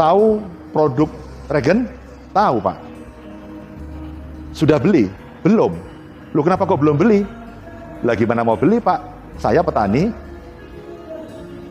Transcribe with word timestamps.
tahu 0.00 0.40
produk 0.72 1.10
Regen? 1.52 1.84
Tahu 2.32 2.56
Pak. 2.64 2.78
Sudah 4.56 4.80
beli? 4.80 5.12
Belum. 5.44 5.76
Lu 6.32 6.40
kenapa 6.40 6.64
kok 6.64 6.80
belum 6.80 6.96
beli? 6.96 7.26
Lagi 8.00 8.24
mana 8.24 8.40
mau 8.40 8.56
beli 8.56 8.80
Pak? 8.80 9.20
Saya 9.36 9.60
petani, 9.60 10.08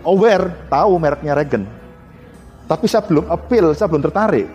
aware, 0.05 0.53
tahu 0.69 0.91
mereknya 1.01 1.33
Regen. 1.33 1.65
Tapi 2.69 2.85
saya 2.85 3.01
belum 3.01 3.25
appeal, 3.29 3.73
saya 3.73 3.89
belum 3.89 4.03
tertarik. 4.05 4.45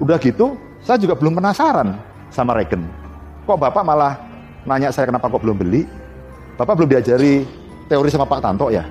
Udah 0.00 0.16
gitu, 0.16 0.56
saya 0.80 0.96
juga 0.96 1.12
belum 1.18 1.36
penasaran 1.36 1.98
sama 2.32 2.56
Regen. 2.56 2.88
Kok 3.44 3.58
Bapak 3.58 3.84
malah 3.84 4.16
nanya 4.64 4.92
saya 4.92 5.08
kenapa 5.08 5.28
kok 5.28 5.40
belum 5.44 5.56
beli? 5.60 5.84
Bapak 6.56 6.78
belum 6.78 6.88
diajari 6.88 7.44
teori 7.88 8.08
sama 8.08 8.28
Pak 8.28 8.40
Tanto 8.40 8.68
ya? 8.72 8.84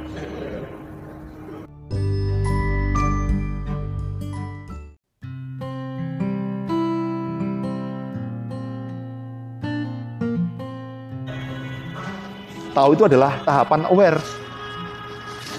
Tahu 12.78 12.94
itu 12.94 13.10
adalah 13.10 13.42
tahapan 13.42 13.90
aware. 13.90 14.22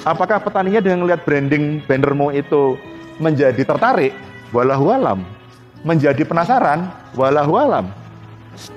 Apakah 0.06 0.38
petaninya 0.38 0.78
dengan 0.78 1.02
melihat 1.02 1.26
branding 1.26 1.82
bannermu 1.82 2.30
itu 2.30 2.78
menjadi 3.18 3.58
tertarik? 3.58 4.14
Walahu 4.54 4.94
alam. 4.94 5.26
Menjadi 5.82 6.22
penasaran? 6.22 6.86
Walahu 7.18 7.58
alam. 7.58 7.90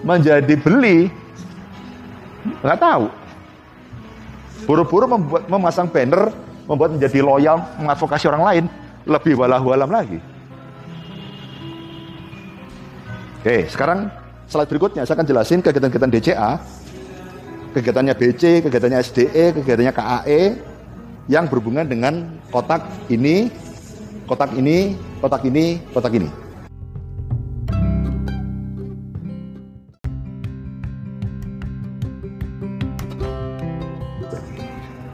Menjadi 0.02 0.58
beli? 0.58 1.14
Nggak 2.66 2.82
tahu. 2.82 3.06
Buru-buru 4.66 5.06
membuat 5.06 5.46
memasang 5.46 5.86
banner, 5.86 6.34
membuat 6.66 6.98
menjadi 6.98 7.22
loyal, 7.22 7.62
mengadvokasi 7.78 8.26
orang 8.26 8.42
lain, 8.42 8.64
lebih 9.06 9.38
walahu 9.38 9.70
alam 9.70 9.94
lagi. 9.94 10.18
Oke, 13.38 13.70
sekarang 13.70 14.10
slide 14.50 14.66
berikutnya 14.66 15.06
saya 15.06 15.22
akan 15.22 15.30
jelasin 15.30 15.62
kegiatan-kegiatan 15.62 16.10
DCA 16.10 16.81
kegiatannya 17.72 18.14
BC, 18.16 18.68
kegiatannya 18.68 19.00
SDE, 19.00 19.56
kegiatannya 19.56 19.94
KAE 19.96 20.42
yang 21.32 21.48
berhubungan 21.48 21.88
dengan 21.88 22.28
kotak 22.52 22.84
ini, 23.08 23.48
kotak 24.28 24.52
ini, 24.60 25.00
kotak 25.24 25.48
ini, 25.48 25.80
kotak 25.96 26.14
ini. 26.20 26.30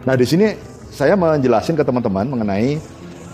Nah, 0.07 0.15
di 0.15 0.23
sini 0.23 0.55
saya 0.89 1.19
menjelaskan 1.19 1.75
ke 1.77 1.83
teman-teman 1.83 2.25
mengenai 2.25 2.79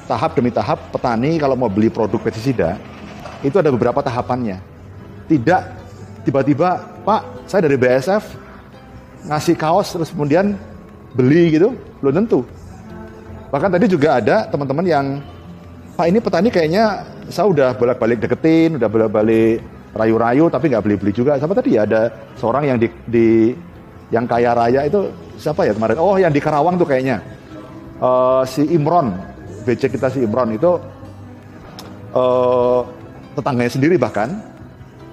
tahap 0.09 0.35
demi 0.35 0.51
tahap 0.51 0.91
petani 0.91 1.39
kalau 1.39 1.55
mau 1.55 1.69
beli 1.71 1.87
produk 1.87 2.19
pestisida 2.19 2.75
itu 3.45 3.55
ada 3.55 3.71
beberapa 3.71 4.03
tahapannya. 4.03 4.59
Tidak 5.29 5.61
tiba-tiba, 6.27 6.81
Pak, 7.07 7.47
saya 7.47 7.69
dari 7.69 7.77
BSF 7.79 8.42
ngasih 9.27 9.55
kaos 9.55 9.95
terus 9.95 10.11
kemudian 10.11 10.55
beli 11.13 11.55
gitu, 11.55 11.77
belum 12.03 12.23
tentu. 12.23 12.43
Bahkan 13.53 13.69
tadi 13.69 13.85
juga 13.85 14.17
ada 14.17 14.49
teman-teman 14.49 14.85
yang 14.85 15.05
Pak 15.93 16.09
ini 16.09 16.17
petani 16.17 16.49
kayaknya 16.49 17.05
saya 17.29 17.45
udah 17.53 17.69
bolak-balik 17.77 18.17
deketin, 18.17 18.81
udah 18.81 18.89
bolak-balik 18.89 19.61
rayu-rayu 19.93 20.49
tapi 20.49 20.73
nggak 20.73 20.83
beli-beli 20.83 21.13
juga. 21.13 21.37
Siapa 21.37 21.53
tadi 21.53 21.77
ya 21.77 21.85
ada 21.85 22.09
seorang 22.33 22.65
yang 22.65 22.77
di, 22.81 22.89
di 23.05 23.53
yang 24.09 24.25
kaya 24.25 24.57
raya 24.57 24.89
itu 24.89 25.13
siapa 25.37 25.69
ya 25.69 25.77
kemarin? 25.77 26.01
Oh 26.01 26.17
yang 26.17 26.33
di 26.33 26.41
Karawang 26.41 26.81
tuh 26.81 26.89
kayaknya 26.89 27.21
uh, 28.01 28.41
si 28.41 28.65
Imron, 28.73 29.13
BC 29.69 29.93
kita 29.93 30.09
si 30.09 30.25
Imron 30.25 30.49
itu 30.57 30.81
uh, 32.17 32.81
tetangganya 33.37 33.71
sendiri 33.73 33.95
bahkan 34.01 34.33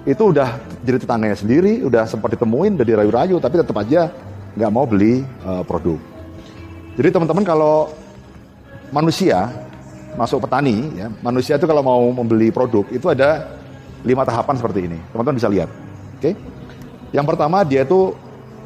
itu 0.01 0.33
udah 0.33 0.57
jadi 0.81 0.97
tetangganya 0.97 1.37
sendiri, 1.37 1.85
udah 1.85 2.09
sempat 2.09 2.33
ditemuin, 2.33 2.73
udah 2.73 2.87
dirayu-rayu, 2.87 3.37
tapi 3.37 3.61
tetap 3.61 3.77
aja 3.77 4.09
nggak 4.57 4.71
mau 4.73 4.85
beli 4.89 5.21
uh, 5.45 5.61
produk. 5.61 5.97
Jadi 6.97 7.09
teman-teman 7.13 7.45
kalau 7.45 7.93
manusia 8.89 9.47
masuk 10.17 10.43
petani, 10.43 10.89
ya, 10.97 11.07
manusia 11.21 11.55
itu 11.55 11.69
kalau 11.69 11.85
mau 11.85 12.01
membeli 12.11 12.49
produk 12.49 12.83
itu 12.89 13.07
ada 13.13 13.47
lima 14.01 14.25
tahapan 14.25 14.57
seperti 14.57 14.89
ini. 14.89 14.97
Teman-teman 15.13 15.37
bisa 15.37 15.49
lihat. 15.53 15.69
Oke? 16.17 16.33
Okay? 16.33 16.33
Yang 17.13 17.25
pertama 17.35 17.61
dia 17.61 17.85
itu 17.85 18.17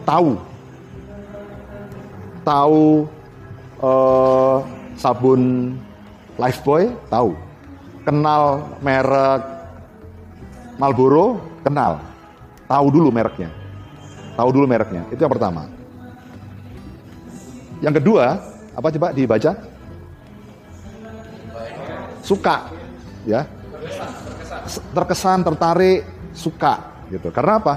tahu, 0.07 0.39
tahu 2.47 3.09
uh, 3.83 4.63
sabun 4.95 5.75
Lifebuoy, 6.35 6.91
tahu, 7.07 7.31
kenal 8.03 8.67
merek 8.83 9.54
Marlboro 10.75 11.39
kenal, 11.63 12.03
tahu 12.67 12.87
dulu 12.91 13.09
mereknya, 13.09 13.47
tahu 14.35 14.49
dulu 14.51 14.65
mereknya. 14.67 15.07
Itu 15.07 15.23
yang 15.23 15.31
pertama. 15.31 15.71
Yang 17.79 18.03
kedua, 18.03 18.39
apa 18.75 18.87
coba 18.91 19.07
dibaca? 19.15 19.51
Suka, 22.25 22.73
ya. 23.23 23.45
Terkesan, 24.91 25.45
tertarik, 25.45 26.03
suka, 26.33 27.05
gitu. 27.13 27.29
Karena 27.29 27.61
apa? 27.61 27.73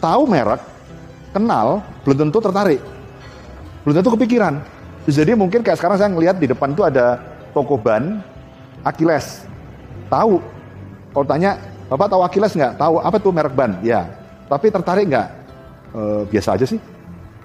Tahu 0.00 0.22
merek, 0.26 0.62
kenal, 1.36 1.84
belum 2.02 2.26
tentu 2.26 2.38
tertarik, 2.40 2.80
belum 3.84 3.94
tentu 4.00 4.10
kepikiran. 4.16 4.58
Jadi 5.06 5.38
mungkin 5.38 5.62
kayak 5.62 5.78
sekarang 5.78 6.02
saya 6.02 6.10
ngelihat 6.10 6.42
di 6.42 6.50
depan 6.50 6.74
itu 6.74 6.82
ada 6.82 7.22
toko 7.54 7.78
ban, 7.78 8.18
Akiles. 8.82 9.46
Tahu. 10.10 10.38
Kalau 11.14 11.26
tanya, 11.26 11.58
Bapak 11.86 12.10
tahu 12.10 12.22
Akiles 12.26 12.52
nggak? 12.54 12.74
Tahu 12.78 12.98
apa 12.98 13.16
tuh 13.22 13.30
merek 13.30 13.54
ban? 13.54 13.78
Ya. 13.82 14.10
Tapi 14.50 14.74
tertarik 14.74 15.06
nggak? 15.06 15.28
E, 15.94 16.00
biasa 16.26 16.58
aja 16.58 16.66
sih. 16.66 16.82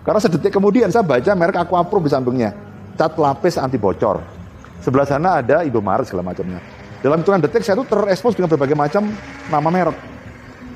Karena 0.01 0.17
sedetik 0.17 0.49
kemudian 0.49 0.89
saya 0.89 1.05
baca 1.05 1.31
merek 1.37 1.61
Aquapro 1.61 2.01
di 2.01 2.09
sampingnya. 2.09 2.57
Cat 2.97 3.13
lapis 3.21 3.61
anti 3.61 3.77
bocor. 3.77 4.17
Sebelah 4.81 5.05
sana 5.05 5.45
ada 5.45 5.61
Indomaret 5.61 6.09
segala 6.09 6.25
macamnya. 6.25 6.57
Dalam 7.05 7.21
hitungan 7.21 7.41
detik 7.41 7.61
saya 7.61 7.77
tuh 7.77 7.85
terekspos 7.85 8.33
dengan 8.33 8.49
berbagai 8.49 8.73
macam 8.73 9.13
nama 9.49 9.69
merek. 9.69 9.97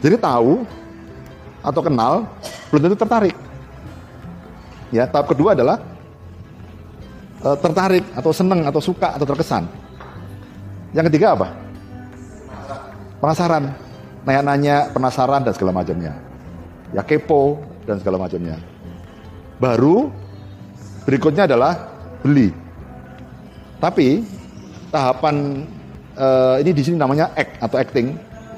Jadi 0.05 0.21
tahu 0.21 0.61
atau 1.65 1.81
kenal, 1.81 2.29
belum 2.69 2.81
tentu 2.85 2.97
tertarik. 3.01 3.33
Ya, 4.93 5.09
tahap 5.09 5.33
kedua 5.33 5.57
adalah 5.57 5.81
e, 7.41 7.49
tertarik 7.57 8.05
atau 8.13 8.29
seneng 8.29 8.61
atau 8.69 8.77
suka 8.77 9.17
atau 9.17 9.25
terkesan. 9.25 9.65
Yang 10.93 11.09
ketiga 11.09 11.33
apa? 11.33 11.64
Penasaran, 13.25 13.73
nanya-nanya, 14.21 14.93
penasaran 14.93 15.41
dan 15.41 15.53
segala 15.57 15.73
macamnya. 15.73 16.13
Ya 16.93 17.01
kepo 17.01 17.57
dan 17.89 17.97
segala 17.97 18.21
macamnya. 18.21 18.61
Baru 19.57 20.13
berikutnya 21.09 21.49
adalah 21.49 21.89
beli. 22.21 22.53
Tapi 23.81 24.21
tahapan 24.93 25.65
uh, 26.13 26.61
ini 26.61 26.69
di 26.69 26.85
sini 26.85 27.01
namanya 27.01 27.33
act 27.33 27.57
atau 27.65 27.81
acting. 27.81 28.13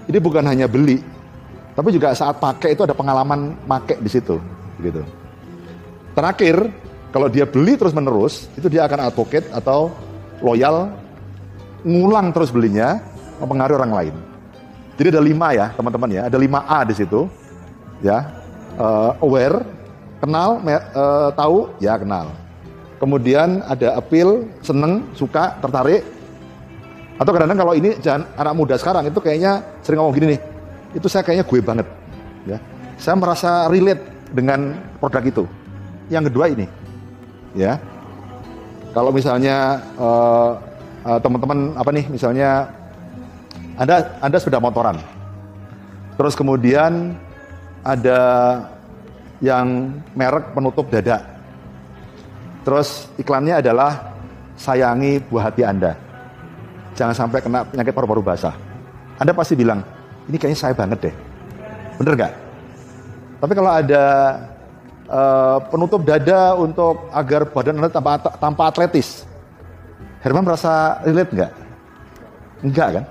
Ini 0.07 0.19
bukan 0.23 0.44
hanya 0.47 0.72
beli, 0.72 1.03
tapi 1.75 1.91
juga 1.91 2.16
saat 2.16 2.39
pakai 2.39 2.75
itu 2.75 2.88
ada 2.88 2.95
pengalaman 2.95 3.59
pakai 3.67 4.00
di 4.00 4.07
situ, 4.07 4.39
gitu. 4.79 5.03
Terakhir, 6.16 6.72
kalau 7.11 7.27
dia 7.27 7.44
beli 7.44 7.75
terus 7.75 7.91
menerus, 7.91 8.47
itu 8.56 8.72
dia 8.72 8.88
akan 8.88 9.11
advocate 9.11 9.51
atau 9.51 9.91
loyal, 10.39 10.95
ngulang 11.83 12.31
terus 12.31 12.56
belinya, 12.56 13.03
mempengaruhi 13.44 13.83
orang 13.83 13.94
lain. 14.00 14.16
Jadi 14.97 15.13
ada 15.13 15.21
lima 15.21 15.47
ya 15.53 15.69
teman-teman 15.77 16.09
ya, 16.09 16.21
ada 16.25 16.37
lima 16.41 16.65
A 16.65 16.81
di 16.81 16.97
situ, 16.97 17.29
ya 18.01 18.33
uh, 18.81 19.13
aware, 19.21 19.61
kenal, 20.17 20.57
uh, 20.65 21.29
tahu, 21.37 21.69
ya 21.77 21.93
kenal. 22.01 22.33
Kemudian 22.97 23.61
ada 23.69 23.94
appeal, 23.94 24.49
seneng, 24.65 25.05
suka, 25.13 25.53
tertarik. 25.61 26.01
Atau 27.21 27.29
kadang-kadang 27.29 27.61
kalau 27.61 27.73
ini 27.77 27.94
jangan 28.01 28.25
anak 28.38 28.53
muda 28.57 28.73
sekarang 28.73 29.05
itu 29.05 29.21
kayaknya 29.21 29.61
sering 29.85 30.01
ngomong 30.01 30.17
gini 30.17 30.33
nih, 30.33 30.41
itu 30.97 31.05
saya 31.05 31.21
kayaknya 31.21 31.45
gue 31.45 31.59
banget, 31.61 31.88
ya. 32.50 32.57
Saya 32.97 33.13
merasa 33.21 33.69
relate 33.69 34.01
dengan 34.33 34.81
produk 34.97 35.21
itu. 35.21 35.43
Yang 36.09 36.33
kedua 36.33 36.45
ini, 36.50 36.65
ya. 37.53 37.77
Kalau 38.97 39.13
misalnya 39.13 39.77
uh, 40.01 40.57
uh, 41.05 41.19
teman-teman 41.21 41.77
apa 41.77 41.89
nih, 41.93 42.05
misalnya 42.09 42.73
anda 43.77 44.18
Anda 44.18 44.38
sudah 44.41 44.57
motoran. 44.57 44.97
Terus 46.18 46.33
kemudian 46.33 47.13
ada 47.85 48.19
yang 49.38 49.94
merek 50.18 50.50
penutup 50.57 50.89
dada. 50.89 51.21
Terus 52.65 53.06
iklannya 53.21 53.62
adalah 53.62 54.18
sayangi 54.57 55.21
buah 55.29 55.53
hati 55.53 55.62
Anda. 55.62 55.94
Jangan 56.97 57.13
sampai 57.13 57.39
kena 57.45 57.62
penyakit 57.69 57.94
paru-paru 57.94 58.25
basah. 58.25 58.57
Anda 59.21 59.29
pasti 59.38 59.53
bilang, 59.53 59.85
ini 60.25 60.41
kayaknya 60.41 60.57
saya 60.57 60.74
banget 60.74 61.13
deh. 61.13 61.15
Bener 62.01 62.13
nggak? 62.18 62.33
Tapi 63.38 63.53
kalau 63.53 63.71
ada 63.71 64.03
uh, 65.06 65.57
penutup 65.69 66.01
dada 66.01 66.57
untuk 66.57 67.06
agar 67.13 67.45
badan 67.45 67.77
Anda 67.77 67.94
tanpa, 67.94 68.18
tanpa 68.41 68.74
atletis, 68.74 69.29
Herman 70.25 70.41
merasa 70.41 70.97
relate 71.06 71.29
nggak? 71.29 71.51
Enggak 72.65 72.89
kan? 72.97 73.06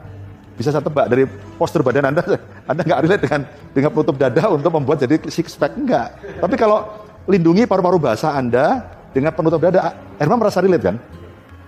Bisa 0.56 0.72
saya 0.72 0.80
tebak 0.80 1.12
dari 1.12 1.28
postur 1.60 1.84
badan 1.84 2.10
Anda, 2.10 2.24
Anda 2.70 2.80
nggak 2.82 3.00
relate 3.04 3.22
dengan 3.28 3.40
dengan 3.76 3.90
penutup 3.92 4.16
dada 4.16 4.42
untuk 4.48 4.72
membuat 4.72 5.04
jadi 5.04 5.20
six 5.28 5.52
pack 5.54 5.76
enggak. 5.76 6.16
Tapi 6.40 6.54
kalau 6.56 6.88
lindungi 7.28 7.68
paru-paru 7.68 8.00
basah 8.00 8.34
Anda 8.34 8.88
dengan 9.12 9.36
penutup 9.36 9.60
dada, 9.60 9.92
Herman 10.16 10.40
merasa 10.40 10.64
relate 10.64 10.84
kan? 10.92 10.96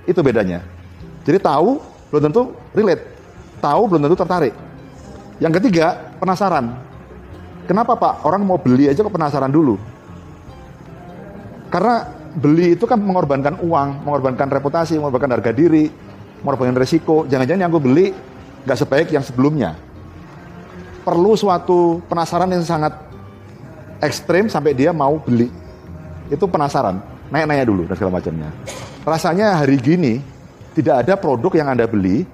Itu 0.08 0.25
bedanya. 0.25 0.64
Jadi 1.29 1.37
tahu 1.44 1.76
belum 2.08 2.32
tentu 2.32 2.43
relate, 2.73 3.05
tahu 3.61 3.82
belum 3.93 4.08
tentu 4.08 4.17
tertarik. 4.17 4.55
Yang 5.38 5.52
ketiga, 5.62 6.17
penasaran. 6.19 6.75
Kenapa 7.69 7.94
Pak? 7.94 8.25
Orang 8.25 8.49
mau 8.49 8.56
beli 8.56 8.88
aja 8.88 9.05
kok 9.05 9.12
penasaran 9.12 9.52
dulu. 9.52 9.76
Karena 11.69 12.08
beli 12.32 12.73
itu 12.73 12.88
kan 12.88 12.96
mengorbankan 12.96 13.61
uang, 13.61 14.08
mengorbankan 14.08 14.49
reputasi, 14.49 14.96
mengorbankan 14.96 15.37
harga 15.37 15.52
diri, 15.52 15.93
mengorbankan 16.43 16.81
resiko. 16.81 17.29
Jangan-jangan 17.29 17.61
yang 17.61 17.70
gue 17.70 17.82
beli 17.85 18.06
nggak 18.69 18.85
sebaik 18.85 19.09
yang 19.09 19.25
sebelumnya. 19.25 19.73
Perlu 21.09 21.32
suatu 21.41 22.05
penasaran 22.05 22.53
yang 22.53 22.61
sangat 22.61 22.93
ekstrim 24.05 24.53
sampai 24.53 24.76
dia 24.76 24.93
mau 24.93 25.17
beli. 25.17 25.49
Itu 26.29 26.44
penasaran, 26.44 27.00
nanya-nanya 27.32 27.65
dulu 27.65 27.88
dan 27.88 27.97
segala 27.97 28.20
macamnya. 28.20 28.53
Rasanya 29.09 29.56
hari 29.56 29.81
gini 29.81 30.20
tidak 30.76 31.00
ada 31.00 31.17
produk 31.17 31.49
yang 31.56 31.73
Anda 31.73 31.88
beli 31.88 32.29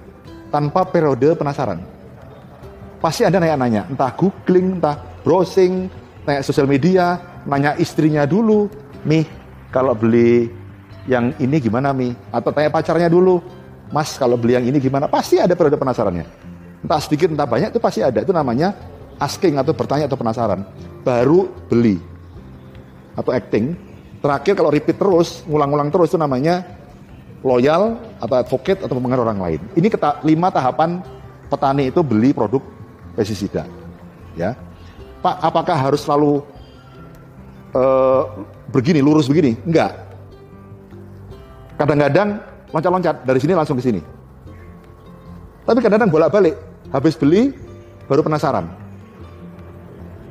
tanpa 0.51 0.83
periode 0.83 1.39
penasaran. 1.39 1.79
Pasti 2.99 3.23
Anda 3.23 3.39
nanya-nanya, 3.39 3.87
entah 3.87 4.11
googling, 4.11 4.83
entah 4.83 4.99
browsing, 5.23 5.87
nanya 6.27 6.43
sosial 6.43 6.67
media, 6.67 7.15
nanya 7.47 7.79
istrinya 7.79 8.27
dulu, 8.27 8.67
Mi, 9.07 9.23
kalau 9.71 9.95
beli 9.95 10.51
yang 11.07 11.31
ini 11.39 11.63
gimana 11.63 11.95
Mi? 11.95 12.11
Atau 12.35 12.51
tanya 12.51 12.67
pacarnya 12.75 13.07
dulu, 13.07 13.39
Mas 13.93 14.17
kalau 14.17 14.37
beli 14.39 14.57
yang 14.57 14.65
ini 14.65 14.77
gimana? 14.81 15.05
Pasti 15.05 15.37
ada 15.37 15.53
periode 15.53 15.77
penasarannya. 15.77 16.25
Entah 16.85 17.01
sedikit 17.01 17.29
entah 17.29 17.49
banyak 17.49 17.73
itu 17.73 17.81
pasti 17.81 18.01
ada. 18.01 18.21
Itu 18.21 18.33
namanya 18.33 18.73
asking 19.21 19.57
atau 19.57 19.73
bertanya 19.73 20.05
atau 20.09 20.17
penasaran. 20.17 20.65
Baru 21.05 21.49
beli. 21.69 22.01
Atau 23.17 23.31
acting. 23.31 23.77
Terakhir 24.21 24.57
kalau 24.57 24.73
repeat 24.73 24.97
terus, 24.97 25.45
ngulang-ngulang 25.45 25.93
terus 25.93 26.09
itu 26.09 26.17
namanya 26.17 26.65
loyal 27.45 28.01
atau 28.17 28.35
advocate 28.41 28.81
atau 28.81 28.97
pengaruh 28.97 29.25
orang 29.29 29.39
lain. 29.39 29.59
Ini 29.77 29.87
keta 29.93 30.25
lima 30.25 30.49
tahapan 30.49 31.05
petani 31.45 31.93
itu 31.93 32.01
beli 32.01 32.33
produk 32.33 32.61
pestisida. 33.13 33.69
Ya. 34.33 34.57
Pak, 35.21 35.41
apakah 35.41 35.77
harus 35.77 36.01
selalu 36.01 36.41
uh, 37.77 38.45
begini, 38.73 39.01
lurus 39.01 39.29
begini? 39.29 39.57
Enggak. 39.61 39.93
Kadang-kadang 41.77 42.41
loncat-loncat 42.73 43.25
dari 43.27 43.39
sini 43.41 43.53
langsung 43.53 43.77
ke 43.77 43.83
sini. 43.83 44.01
Tapi 45.65 45.81
kadang-kadang 45.81 46.13
bolak-balik, 46.13 46.55
habis 46.93 47.17
beli 47.17 47.49
baru 48.05 48.21
penasaran. 48.21 48.69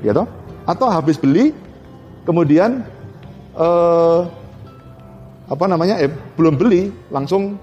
Ya 0.02 0.14
toh? 0.14 0.30
Atau 0.64 0.86
habis 0.86 1.18
beli 1.18 1.50
kemudian 2.22 2.86
uh, 3.58 4.30
apa 5.50 5.64
namanya? 5.66 5.98
Eh, 5.98 6.10
belum 6.38 6.54
beli 6.54 6.94
langsung 7.10 7.58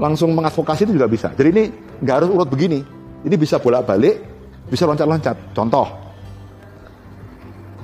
langsung 0.00 0.34
mengadvokasi 0.34 0.88
itu 0.88 0.96
juga 0.98 1.06
bisa. 1.06 1.28
Jadi 1.36 1.48
ini 1.52 1.64
nggak 2.02 2.16
harus 2.24 2.28
urut 2.32 2.48
begini. 2.50 2.82
Ini 3.20 3.36
bisa 3.36 3.60
bolak-balik, 3.60 4.16
bisa 4.72 4.88
loncat-loncat. 4.88 5.52
Contoh, 5.52 5.84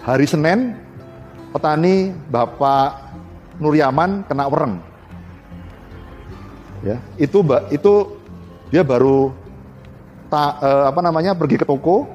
hari 0.01 0.25
Senin 0.25 0.73
petani 1.53 2.11
Bapak 2.33 3.13
Nuryaman 3.61 4.25
kena 4.25 4.49
wereng. 4.49 4.81
Ya, 6.87 7.03
itu 7.19 7.43
itu 7.75 7.93
dia 8.71 8.87
baru 8.87 9.35
ta, 10.31 10.55
eh, 10.63 10.85
apa 10.95 11.03
namanya 11.03 11.35
pergi 11.35 11.59
ke 11.59 11.67
toko, 11.67 12.07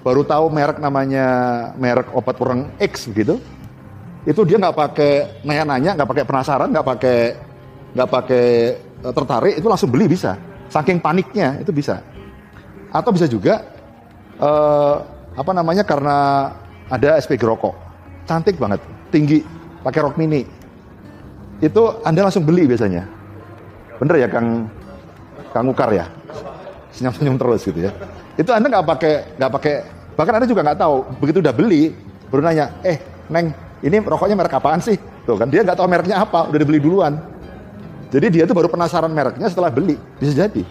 baru 0.00 0.24
tahu 0.24 0.48
merek 0.48 0.80
namanya 0.80 1.26
merek 1.76 2.08
obat 2.16 2.40
wereng 2.40 2.72
X 2.80 3.12
gitu. 3.12 3.36
Itu 4.24 4.48
dia 4.48 4.56
nggak 4.56 4.76
pakai 4.76 5.12
nanya-nanya, 5.44 5.92
nggak 6.00 6.08
pakai 6.08 6.24
penasaran, 6.24 6.72
nggak 6.72 6.86
pakai 6.88 7.18
nggak 7.92 8.08
pakai 8.08 8.46
eh, 8.80 9.12
tertarik, 9.12 9.54
itu 9.60 9.68
langsung 9.68 9.92
beli 9.92 10.08
bisa. 10.08 10.40
Saking 10.72 10.96
paniknya 10.96 11.60
itu 11.60 11.68
bisa. 11.68 12.00
Atau 12.88 13.12
bisa 13.12 13.28
juga 13.28 13.60
eh, 14.40 14.96
apa 15.36 15.52
namanya 15.52 15.84
karena 15.84 16.48
ada 16.88 17.20
SPG 17.20 17.44
rokok 17.44 17.76
cantik 18.26 18.58
banget, 18.58 18.82
tinggi, 19.14 19.40
pakai 19.86 20.00
rok 20.02 20.18
mini. 20.18 20.42
Itu 21.62 22.02
Anda 22.04 22.26
langsung 22.26 22.44
beli 22.44 22.68
biasanya. 22.68 23.15
Bener 23.96 24.14
ya 24.20 24.28
Kang 24.28 24.68
Kang 25.52 25.66
Ukar 25.68 25.90
ya? 25.92 26.06
Senyum-senyum 26.92 27.36
terus 27.36 27.60
gitu 27.64 27.80
ya. 27.80 27.92
Itu 28.36 28.52
Anda 28.52 28.68
nggak 28.68 28.86
pakai 28.86 29.14
nggak 29.36 29.50
pakai 29.52 29.74
bahkan 30.16 30.32
Anda 30.40 30.48
juga 30.48 30.64
nggak 30.64 30.80
tahu 30.80 30.96
begitu 31.20 31.38
udah 31.44 31.54
beli 31.56 31.92
baru 32.28 32.42
nanya, 32.42 32.72
"Eh, 32.82 32.98
Neng, 33.30 33.52
ini 33.84 33.96
rokoknya 34.00 34.36
merek 34.36 34.56
apaan 34.56 34.80
sih?" 34.80 34.96
Tuh 35.26 35.34
kan 35.34 35.50
dia 35.50 35.66
nggak 35.66 35.76
tahu 35.76 35.88
mereknya 35.90 36.22
apa, 36.22 36.46
udah 36.48 36.58
dibeli 36.58 36.78
duluan. 36.78 37.18
Jadi 38.14 38.38
dia 38.38 38.44
tuh 38.46 38.54
baru 38.54 38.70
penasaran 38.70 39.10
mereknya 39.10 39.50
setelah 39.50 39.68
beli. 39.68 39.98
Bisa 40.22 40.46
jadi. 40.46 40.62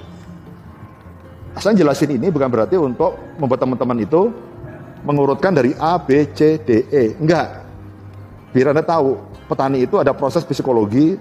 Asal 1.55 1.75
jelasin 1.75 2.15
ini 2.15 2.31
bukan 2.31 2.47
berarti 2.47 2.75
untuk 2.79 3.15
membuat 3.39 3.63
teman-teman 3.63 3.97
itu 4.03 4.31
mengurutkan 5.03 5.55
dari 5.55 5.71
A, 5.77 5.99
B, 5.99 6.27
C, 6.35 6.59
D, 6.59 6.83
E. 6.91 7.15
Enggak. 7.19 7.63
Biar 8.51 8.71
Anda 8.71 8.83
tahu, 8.83 9.19
petani 9.51 9.83
itu 9.83 9.99
ada 9.99 10.15
proses 10.15 10.47
psikologi 10.47 11.19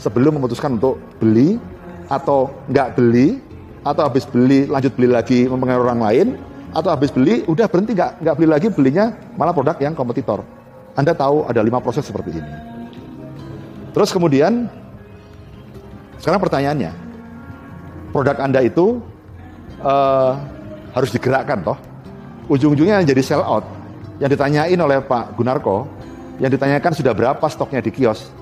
sebelum 0.00 0.40
memutuskan 0.40 0.80
untuk 0.80 0.96
beli 1.20 1.60
atau 2.08 2.48
enggak 2.72 2.96
beli 2.96 3.38
atau 3.84 4.08
habis 4.08 4.24
beli 4.24 4.64
lanjut 4.66 4.92
beli 4.96 5.08
lagi 5.12 5.46
mempengaruhi 5.46 5.86
orang 5.86 6.00
lain 6.00 6.26
atau 6.72 6.90
habis 6.90 7.12
beli 7.12 7.44
udah 7.44 7.68
berhenti 7.68 7.92
nggak 7.92 8.24
nggak 8.24 8.34
beli 8.40 8.48
lagi 8.48 8.66
belinya 8.72 9.12
malah 9.36 9.52
produk 9.52 9.76
yang 9.78 9.92
kompetitor. 9.92 10.40
Anda 10.96 11.14
tahu 11.14 11.46
ada 11.46 11.60
lima 11.62 11.78
proses 11.78 12.02
seperti 12.02 12.40
ini. 12.40 12.52
Terus 13.94 14.10
kemudian 14.10 14.66
sekarang 16.18 16.42
pertanyaannya, 16.42 16.92
produk 18.10 18.36
Anda 18.42 18.60
itu 18.66 18.98
uh, 19.84 20.34
harus 20.92 21.10
digerakkan 21.14 21.62
toh? 21.62 21.78
ujung-ujungnya 22.50 23.06
jadi 23.06 23.22
sell 23.22 23.46
out. 23.46 23.62
Yang 24.18 24.36
ditanyain 24.36 24.76
oleh 24.76 24.98
Pak 25.00 25.38
Gunarko, 25.38 25.86
yang 26.42 26.50
ditanyakan 26.50 26.92
sudah 26.92 27.14
berapa 27.14 27.46
stoknya 27.46 27.80
di 27.80 27.94
kios, 27.94 28.34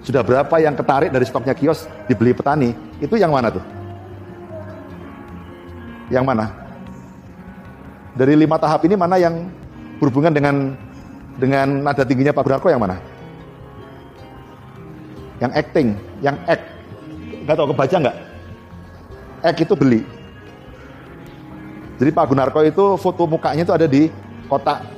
sudah 0.00 0.24
berapa 0.24 0.54
yang 0.60 0.74
ketarik 0.76 1.10
dari 1.12 1.26
stoknya 1.28 1.52
kios 1.52 1.84
dibeli 2.08 2.32
petani, 2.32 2.72
itu 3.00 3.14
yang 3.20 3.32
mana 3.32 3.52
tuh? 3.52 3.64
Yang 6.10 6.24
mana? 6.26 6.46
Dari 8.16 8.34
lima 8.34 8.58
tahap 8.58 8.82
ini 8.84 8.98
mana 8.98 9.16
yang 9.20 9.46
berhubungan 10.02 10.34
dengan 10.34 10.74
dengan 11.38 11.84
nada 11.86 12.02
tingginya 12.02 12.34
Pak 12.34 12.42
Gunarko 12.42 12.68
yang 12.72 12.82
mana? 12.82 12.98
Yang 15.40 15.52
acting, 15.56 15.88
yang 16.20 16.36
act. 16.44 16.64
Gak 17.48 17.56
tau 17.56 17.68
kebaca 17.70 17.96
nggak? 17.96 18.16
Act 19.40 19.58
itu 19.64 19.72
beli, 19.72 20.04
jadi 22.00 22.16
Pak 22.16 22.32
Gunarko 22.32 22.64
itu 22.64 22.96
foto 22.96 23.28
mukanya 23.28 23.60
itu 23.60 23.76
ada 23.76 23.84
di 23.84 24.08
kotak 24.48 24.88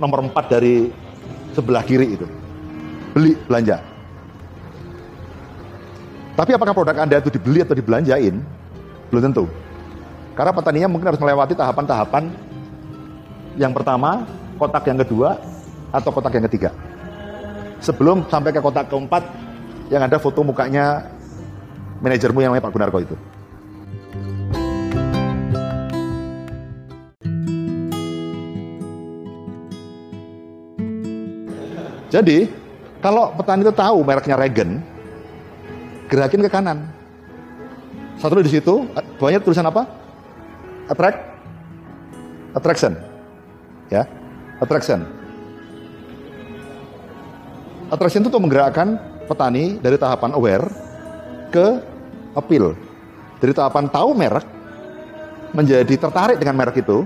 nomor 0.00 0.24
4 0.24 0.32
dari 0.48 0.88
sebelah 1.52 1.84
kiri 1.84 2.16
itu. 2.16 2.24
Beli, 3.14 3.38
belanja. 3.46 3.78
Tapi 6.34 6.50
apakah 6.50 6.74
produk 6.74 6.98
Anda 6.98 7.22
itu 7.22 7.30
dibeli 7.30 7.62
atau 7.62 7.78
dibelanjain? 7.78 8.42
Belum 9.06 9.22
tentu. 9.30 9.46
Karena 10.34 10.50
petaninya 10.50 10.90
mungkin 10.90 11.14
harus 11.14 11.22
melewati 11.22 11.54
tahapan-tahapan 11.54 12.26
yang 13.54 13.70
pertama, 13.70 14.26
kotak 14.58 14.82
yang 14.90 14.98
kedua, 14.98 15.38
atau 15.94 16.10
kotak 16.10 16.34
yang 16.34 16.50
ketiga. 16.50 16.74
Sebelum 17.78 18.26
sampai 18.26 18.50
ke 18.50 18.58
kotak 18.58 18.90
keempat, 18.90 19.22
yang 19.94 20.02
ada 20.02 20.18
foto 20.18 20.42
mukanya 20.42 21.06
manajermu 22.02 22.42
yang 22.42 22.50
namanya 22.50 22.66
Pak 22.66 22.74
Gunarko 22.74 22.98
itu. 22.98 23.16
Jadi, 32.10 32.63
kalau 33.04 33.36
petani 33.36 33.60
itu 33.60 33.74
tahu 33.76 34.00
mereknya 34.00 34.40
Regen, 34.40 34.80
gerakin 36.08 36.40
ke 36.40 36.48
kanan. 36.48 36.88
Satu 38.16 38.40
di 38.40 38.48
situ, 38.48 38.88
banyak 39.20 39.44
tulisan 39.44 39.68
apa? 39.68 39.84
Attract, 40.88 41.20
attraction, 42.56 42.96
ya, 43.92 44.08
attraction. 44.56 45.04
Attraction 47.92 48.24
itu 48.24 48.32
untuk 48.32 48.48
menggerakkan 48.48 48.96
petani 49.28 49.76
dari 49.84 50.00
tahapan 50.00 50.32
aware 50.32 50.64
ke 51.52 51.84
appeal. 52.32 52.72
Dari 53.36 53.52
tahapan 53.52 53.84
tahu 53.92 54.16
merek 54.16 54.48
menjadi 55.52 55.92
tertarik 56.00 56.40
dengan 56.40 56.56
merek 56.56 56.80
itu 56.80 57.04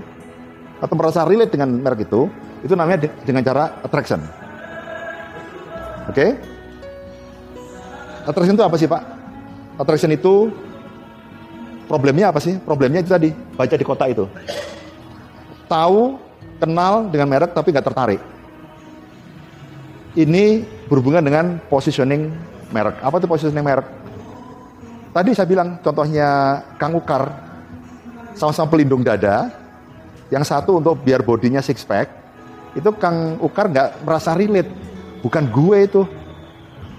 atau 0.79 0.95
merasa 0.95 1.27
relate 1.27 1.51
dengan 1.51 1.75
merek 1.75 2.07
itu, 2.07 2.31
itu 2.63 2.71
namanya 2.71 3.03
dengan 3.27 3.43
cara 3.43 3.83
attraction. 3.83 4.23
Oke? 6.07 6.15
Okay? 6.15 6.29
Attraction 8.29 8.55
itu 8.55 8.63
apa 8.63 8.75
sih 8.77 8.87
Pak? 8.87 9.01
Attraction 9.81 10.11
itu 10.13 10.53
problemnya 11.89 12.29
apa 12.29 12.37
sih? 12.37 12.61
Problemnya 12.61 13.01
itu 13.01 13.09
tadi, 13.09 13.33
baca 13.33 13.75
di 13.75 13.85
kota 13.87 14.05
itu. 14.05 14.29
Tahu, 15.65 16.21
kenal 16.61 17.09
dengan 17.09 17.27
merek 17.31 17.51
tapi 17.55 17.73
nggak 17.73 17.87
tertarik. 17.89 18.21
Ini 20.13 20.61
berhubungan 20.91 21.23
dengan 21.23 21.57
positioning 21.71 22.29
merek. 22.69 23.01
Apa 23.01 23.17
itu 23.17 23.25
positioning 23.25 23.65
merek? 23.65 23.87
Tadi 25.09 25.33
saya 25.33 25.49
bilang 25.49 25.81
contohnya 25.81 26.61
Kang 26.77 26.93
Ukar, 26.93 27.33
sama-sama 28.37 28.69
pelindung 28.69 29.01
dada, 29.01 29.49
yang 30.29 30.45
satu 30.45 30.77
untuk 30.77 31.01
biar 31.01 31.25
bodinya 31.25 31.65
six 31.65 31.81
pack, 31.81 32.13
itu 32.77 32.89
Kang 33.01 33.41
Ukar 33.41 33.73
nggak 33.73 34.05
merasa 34.05 34.37
relate, 34.37 34.69
bukan 35.23 35.43
gue 35.49 35.77
itu. 35.85 36.01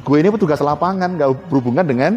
Gue 0.00 0.24
ini 0.24 0.32
petugas 0.32 0.64
lapangan, 0.64 1.12
nggak 1.12 1.52
berhubungan 1.52 1.84
dengan 1.84 2.16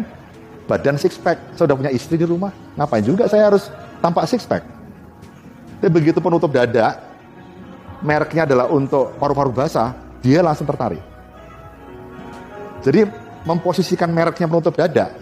badan 0.64 0.96
six 0.96 1.20
pack. 1.20 1.36
Saya 1.52 1.68
udah 1.68 1.76
punya 1.84 1.92
istri 1.92 2.16
di 2.16 2.24
rumah, 2.24 2.48
ngapain 2.80 3.04
juga 3.04 3.28
saya 3.28 3.52
harus 3.52 3.68
tampak 4.00 4.24
six 4.24 4.48
pack? 4.48 4.64
Tapi 5.84 5.92
begitu 5.92 6.16
penutup 6.24 6.48
dada, 6.48 6.96
mereknya 8.00 8.48
adalah 8.48 8.72
untuk 8.72 9.12
paru-paru 9.20 9.52
basah, 9.52 9.92
dia 10.24 10.40
langsung 10.40 10.64
tertarik. 10.64 11.04
Jadi 12.80 13.04
memposisikan 13.44 14.08
mereknya 14.08 14.48
penutup 14.48 14.72
dada, 14.72 15.12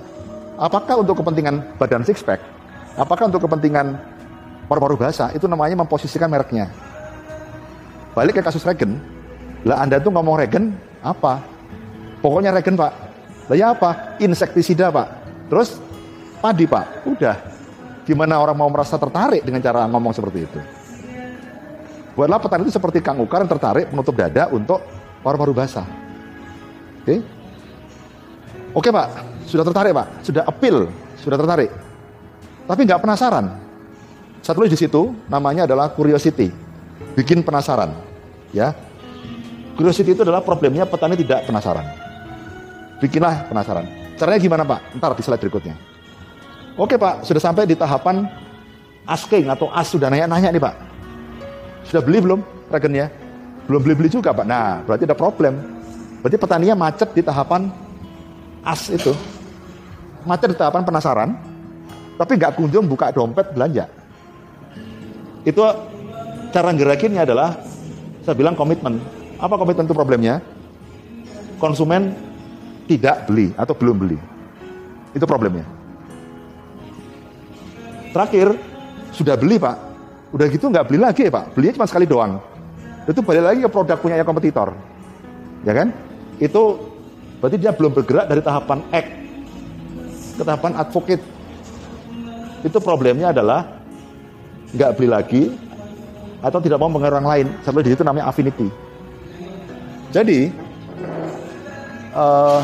apakah 0.54 1.02
untuk 1.02 1.18
kepentingan 1.18 1.78
badan 1.82 2.06
six 2.06 2.22
pack, 2.22 2.38
apakah 2.94 3.26
untuk 3.26 3.42
kepentingan 3.42 3.98
paru-paru 4.70 4.94
basah, 4.94 5.34
itu 5.34 5.50
namanya 5.50 5.82
memposisikan 5.82 6.30
mereknya. 6.30 6.70
Balik 8.14 8.38
ke 8.38 8.42
kasus 8.46 8.62
Regen, 8.62 9.02
lah 9.62 9.82
Anda 9.82 10.02
tuh 10.02 10.10
ngomong 10.10 10.38
Regen 10.38 10.74
apa? 11.02 11.42
Pokoknya 12.18 12.54
Regen 12.54 12.74
Pak. 12.74 12.92
Lah 13.50 13.56
ya 13.58 13.74
apa? 13.74 14.18
Insektisida 14.18 14.90
Pak. 14.90 15.08
Terus 15.50 15.78
padi 16.42 16.66
Pak. 16.66 17.06
Udah. 17.06 17.36
Gimana 18.02 18.42
orang 18.42 18.58
mau 18.58 18.66
merasa 18.66 18.98
tertarik 18.98 19.46
dengan 19.46 19.62
cara 19.62 19.86
ngomong 19.86 20.10
seperti 20.10 20.38
itu? 20.42 20.60
Buatlah 22.12 22.42
petani 22.42 22.68
itu 22.68 22.74
seperti 22.74 22.98
Kang 23.00 23.22
Ukar 23.22 23.40
yang 23.40 23.50
tertarik 23.50 23.88
menutup 23.88 24.12
dada 24.18 24.50
untuk 24.50 24.82
paru-paru 25.22 25.54
basah. 25.54 25.86
Oke? 27.02 27.22
Oke 28.74 28.88
Pak, 28.92 29.06
sudah 29.48 29.64
tertarik 29.64 29.92
Pak, 29.96 30.06
sudah 30.20 30.42
appeal, 30.44 30.92
sudah 31.22 31.40
tertarik. 31.40 31.70
Tapi 32.68 32.80
nggak 32.84 33.00
penasaran. 33.00 33.46
Satu 34.42 34.60
lagi 34.60 34.74
di 34.74 34.80
situ 34.80 35.14
namanya 35.30 35.64
adalah 35.64 35.88
curiosity, 35.94 36.50
bikin 37.14 37.46
penasaran. 37.46 37.94
Ya, 38.52 38.76
curiosity 39.76 40.12
itu 40.12 40.22
adalah 40.22 40.44
problemnya 40.44 40.84
petani 40.84 41.16
tidak 41.18 41.48
penasaran. 41.48 41.86
Bikinlah 43.02 43.50
penasaran. 43.50 43.86
Caranya 44.14 44.38
gimana 44.38 44.62
Pak? 44.62 44.80
Ntar 44.98 45.12
di 45.18 45.22
slide 45.24 45.42
berikutnya. 45.42 45.74
Oke 46.78 46.96
Pak, 46.96 47.26
sudah 47.26 47.42
sampai 47.42 47.66
di 47.66 47.76
tahapan 47.76 48.24
asking 49.04 49.50
atau 49.50 49.68
as 49.74 49.90
sudah 49.90 50.08
nanya-nanya 50.08 50.54
nih 50.54 50.62
Pak. 50.62 50.74
Sudah 51.90 52.00
beli 52.00 52.22
belum 52.22 52.40
regennya? 52.70 53.10
Belum 53.66 53.82
beli-beli 53.82 54.08
juga 54.08 54.30
Pak. 54.30 54.46
Nah, 54.46 54.80
berarti 54.86 55.04
ada 55.04 55.18
problem. 55.18 55.58
Berarti 56.22 56.38
petaninya 56.38 56.78
macet 56.78 57.10
di 57.10 57.22
tahapan 57.22 57.66
as 58.62 58.86
itu. 58.88 59.10
Macet 60.22 60.54
di 60.54 60.56
tahapan 60.56 60.86
penasaran, 60.86 61.34
tapi 62.14 62.38
nggak 62.38 62.54
kunjung 62.54 62.86
buka 62.86 63.10
dompet 63.10 63.50
belanja. 63.50 63.90
Itu 65.42 65.66
cara 66.54 66.70
gerakinnya 66.70 67.26
adalah 67.26 67.58
saya 68.22 68.38
bilang 68.38 68.54
komitmen. 68.54 69.02
Apa 69.42 69.58
komitmen 69.58 69.90
itu 69.90 69.96
problemnya? 69.98 70.38
Konsumen 71.58 72.14
tidak 72.86 73.26
beli 73.26 73.50
atau 73.58 73.74
belum 73.74 73.98
beli. 73.98 74.18
Itu 75.18 75.26
problemnya. 75.26 75.66
Terakhir, 78.14 78.54
sudah 79.10 79.34
beli 79.34 79.58
Pak. 79.58 79.76
Udah 80.30 80.46
gitu 80.46 80.70
nggak 80.70 80.86
beli 80.86 81.02
lagi 81.02 81.26
ya 81.26 81.32
Pak. 81.34 81.58
Belinya 81.58 81.82
cuma 81.82 81.90
sekali 81.90 82.06
doang. 82.06 82.38
Itu 83.10 83.18
balik 83.26 83.42
lagi 83.42 83.58
ke 83.66 83.70
produk 83.72 83.98
punya 83.98 84.22
kompetitor. 84.22 84.78
Ya 85.66 85.74
kan? 85.74 85.90
Itu 86.38 86.78
berarti 87.42 87.58
dia 87.58 87.74
belum 87.74 87.98
bergerak 87.98 88.30
dari 88.30 88.40
tahapan 88.46 88.78
act 88.94 89.10
ke 90.38 90.42
tahapan 90.46 90.72
advocate. 90.78 91.24
Itu 92.62 92.78
problemnya 92.78 93.34
adalah 93.34 93.66
nggak 94.70 94.90
beli 94.94 95.08
lagi 95.10 95.42
atau 96.38 96.62
tidak 96.62 96.78
mau 96.78 96.86
mengenai 96.86 97.10
orang 97.10 97.26
lain. 97.26 97.46
Satu 97.66 97.82
di 97.82 97.90
situ 97.90 98.06
namanya 98.06 98.30
affinity. 98.30 98.91
Jadi 100.12 100.52
uh, 102.12 102.60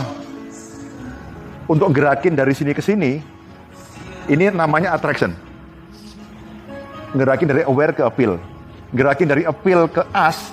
untuk 1.65 1.89
gerakin 1.97 2.37
dari 2.37 2.53
sini 2.53 2.77
ke 2.77 2.85
sini, 2.85 3.25
ini 4.29 4.45
namanya 4.53 4.93
attraction. 4.93 5.33
Gerakin 7.17 7.49
dari 7.49 7.65
aware 7.65 7.97
ke 7.97 8.05
appeal. 8.05 8.37
Gerakin 8.93 9.29
dari 9.33 9.49
appeal 9.49 9.89
ke 9.89 10.05
as, 10.13 10.53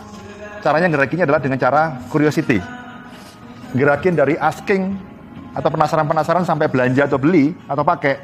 caranya 0.63 0.87
gerakinnya 0.87 1.27
adalah 1.27 1.43
dengan 1.43 1.59
cara 1.59 1.99
curiosity. 2.07 2.63
Gerakin 3.75 4.15
dari 4.15 4.39
asking 4.39 4.95
atau 5.51 5.67
penasaran-penasaran 5.67 6.47
sampai 6.47 6.71
belanja 6.71 7.11
atau 7.11 7.19
beli 7.19 7.51
atau 7.67 7.83
pakai. 7.83 8.15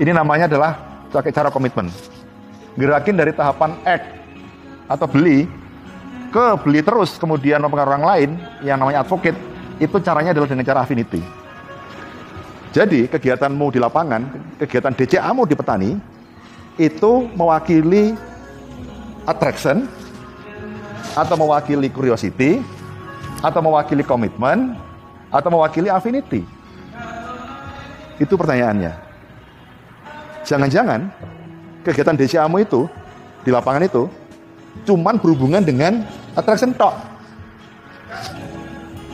Ini 0.00 0.16
namanya 0.16 0.48
adalah 0.48 0.80
pakai 1.12 1.32
cara 1.32 1.52
komitmen. 1.52 1.92
Gerakin 2.76 3.20
dari 3.20 3.36
tahapan 3.36 3.76
act 3.84 4.16
atau 4.88 5.04
beli 5.08 5.48
ke 6.30 6.46
beli 6.62 6.80
terus 6.82 7.16
kemudian 7.16 7.62
mempengaruhi 7.62 7.92
orang 7.96 8.06
lain 8.06 8.30
yang 8.62 8.76
namanya 8.80 9.02
advocate 9.06 9.36
itu 9.76 9.96
caranya 10.00 10.32
adalah 10.32 10.48
dengan 10.48 10.64
cara 10.64 10.82
affinity. 10.84 11.20
Jadi 12.76 13.08
kegiatanmu 13.08 13.72
di 13.72 13.80
lapangan, 13.80 14.22
kegiatan 14.60 14.92
DCA-mu 14.92 15.48
di 15.48 15.56
petani 15.56 15.90
itu 16.76 17.12
mewakili 17.32 18.12
attraction 19.24 19.88
atau 21.16 21.34
mewakili 21.40 21.88
curiosity 21.88 22.60
atau 23.40 23.60
mewakili 23.64 24.04
komitmen 24.04 24.76
atau 25.32 25.48
mewakili 25.48 25.88
affinity. 25.88 26.44
Itu 28.20 28.36
pertanyaannya. 28.36 28.92
Jangan-jangan 30.44 31.00
kegiatan 31.80 32.16
DCA-mu 32.16 32.60
itu 32.60 32.84
di 33.42 33.50
lapangan 33.50 33.88
itu 33.88 34.08
cuman 34.84 35.16
berhubungan 35.16 35.64
dengan 35.64 36.04
attraction 36.36 36.76
tok. 36.76 36.92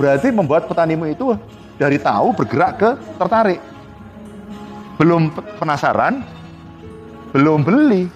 Berarti 0.00 0.34
membuat 0.34 0.66
petanimu 0.66 1.06
itu 1.12 1.36
dari 1.78 2.00
tahu 2.00 2.34
bergerak 2.34 2.72
ke 2.80 2.90
tertarik. 3.20 3.60
Belum 4.98 5.30
penasaran, 5.60 6.26
belum 7.30 7.62
beli. 7.62 8.10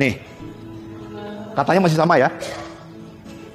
Nih, 0.00 0.16
katanya 1.52 1.84
masih 1.84 2.00
sama 2.00 2.16
ya. 2.16 2.32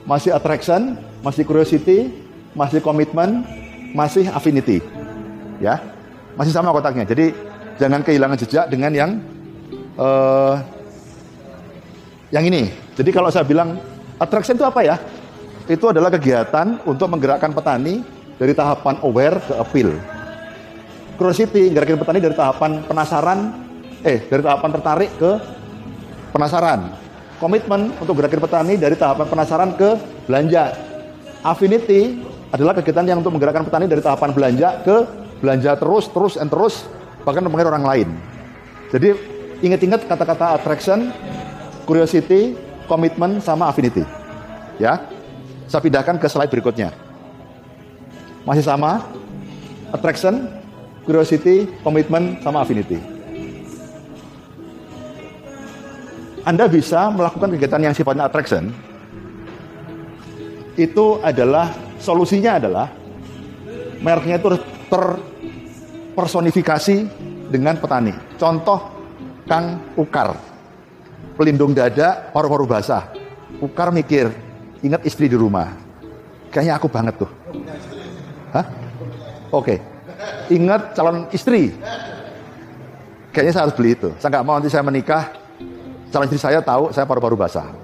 Masih 0.06 0.32
attraction, 0.32 1.02
masih 1.26 1.42
curiosity, 1.42 2.14
masih 2.54 2.78
komitmen, 2.80 3.42
masih 3.98 4.30
affinity. 4.30 4.82
Ya. 5.58 5.82
Masih 6.38 6.54
sama 6.54 6.70
kotaknya. 6.70 7.10
Jadi 7.10 7.34
jangan 7.82 8.06
kehilangan 8.06 8.38
jejak 8.38 8.66
dengan 8.70 8.92
yang 8.94 9.12
uh, 9.98 10.62
yang 12.30 12.46
ini. 12.46 12.70
Jadi 12.96 13.10
kalau 13.10 13.34
saya 13.34 13.48
bilang 13.48 13.82
attraction 14.22 14.56
itu 14.56 14.66
apa 14.68 14.82
ya? 14.86 14.96
Itu 15.66 15.90
adalah 15.90 16.14
kegiatan 16.14 16.86
untuk 16.86 17.10
menggerakkan 17.10 17.50
petani 17.50 18.06
dari 18.38 18.54
tahapan 18.54 19.02
aware 19.02 19.42
ke 19.42 19.54
appeal. 19.58 19.90
Curiosity, 21.16 21.72
gerakin 21.72 21.98
petani 21.98 22.20
dari 22.20 22.36
tahapan 22.36 22.84
penasaran, 22.86 23.40
eh 24.04 24.22
dari 24.28 24.44
tahapan 24.44 24.70
tertarik 24.76 25.12
ke 25.16 25.32
penasaran. 26.36 27.05
Komitmen 27.46 27.94
untuk 28.02 28.18
gerakin 28.18 28.42
petani 28.42 28.74
dari 28.74 28.98
tahapan 28.98 29.30
penasaran 29.30 29.78
ke 29.78 30.02
belanja. 30.26 30.74
Affinity 31.46 32.18
adalah 32.50 32.74
kegiatan 32.74 33.06
yang 33.06 33.22
untuk 33.22 33.38
menggerakkan 33.38 33.62
petani 33.62 33.86
dari 33.86 34.02
tahapan 34.02 34.34
belanja 34.34 34.82
ke 34.82 35.06
belanja 35.46 35.78
terus, 35.78 36.10
terus, 36.10 36.42
and 36.42 36.50
terus, 36.50 36.90
bahkan 37.22 37.46
mempengaruhi 37.46 37.78
orang 37.78 37.86
lain. 37.86 38.10
Jadi 38.90 39.14
ingat-ingat 39.62 40.10
kata-kata 40.10 40.58
attraction, 40.58 41.14
curiosity, 41.86 42.58
komitmen, 42.90 43.38
sama 43.46 43.70
affinity. 43.70 44.02
Ya, 44.82 45.06
saya 45.70 45.86
pindahkan 45.86 46.18
ke 46.18 46.26
slide 46.26 46.50
berikutnya. 46.50 46.98
Masih 48.42 48.66
sama, 48.66 49.06
attraction, 49.94 50.50
curiosity, 51.06 51.70
komitmen, 51.86 52.42
sama 52.42 52.66
affinity. 52.66 53.15
Anda 56.46 56.70
bisa 56.70 57.10
melakukan 57.10 57.58
kegiatan 57.58 57.82
yang 57.82 57.98
sifatnya 57.98 58.30
attraction, 58.30 58.70
itu 60.78 61.18
adalah 61.26 61.74
solusinya 61.98 62.62
adalah 62.62 62.88
mereknya 64.06 64.38
itu 64.38 64.54
ter 64.86 65.04
personifikasi 66.14 66.96
dengan 67.50 67.82
petani. 67.82 68.14
Contoh 68.38 68.78
Kang 69.50 69.82
Ukar, 69.98 70.38
pelindung 71.34 71.74
dada, 71.74 72.30
paru-paru 72.30 72.70
basah. 72.70 73.10
Ukar 73.58 73.90
mikir, 73.90 74.30
ingat 74.86 75.02
istri 75.02 75.26
di 75.26 75.38
rumah. 75.38 75.74
Kayaknya 76.54 76.74
aku 76.78 76.88
banget 76.88 77.26
tuh. 77.26 77.32
Hah? 78.54 78.66
Oke. 79.52 79.82
Ingat 80.50 80.94
calon 80.94 81.26
istri. 81.34 81.74
Kayaknya 83.34 83.52
saya 83.52 83.64
harus 83.68 83.76
beli 83.76 83.98
itu. 83.98 84.10
Saya 84.22 84.30
nggak 84.32 84.46
mau 84.48 84.56
nanti 84.56 84.72
saya 84.72 84.86
menikah, 84.86 85.45
calon 86.16 86.32
istri 86.32 86.40
saya 86.40 86.64
tahu 86.64 86.96
saya 86.96 87.04
paru-paru 87.04 87.36
basah. 87.36 87.76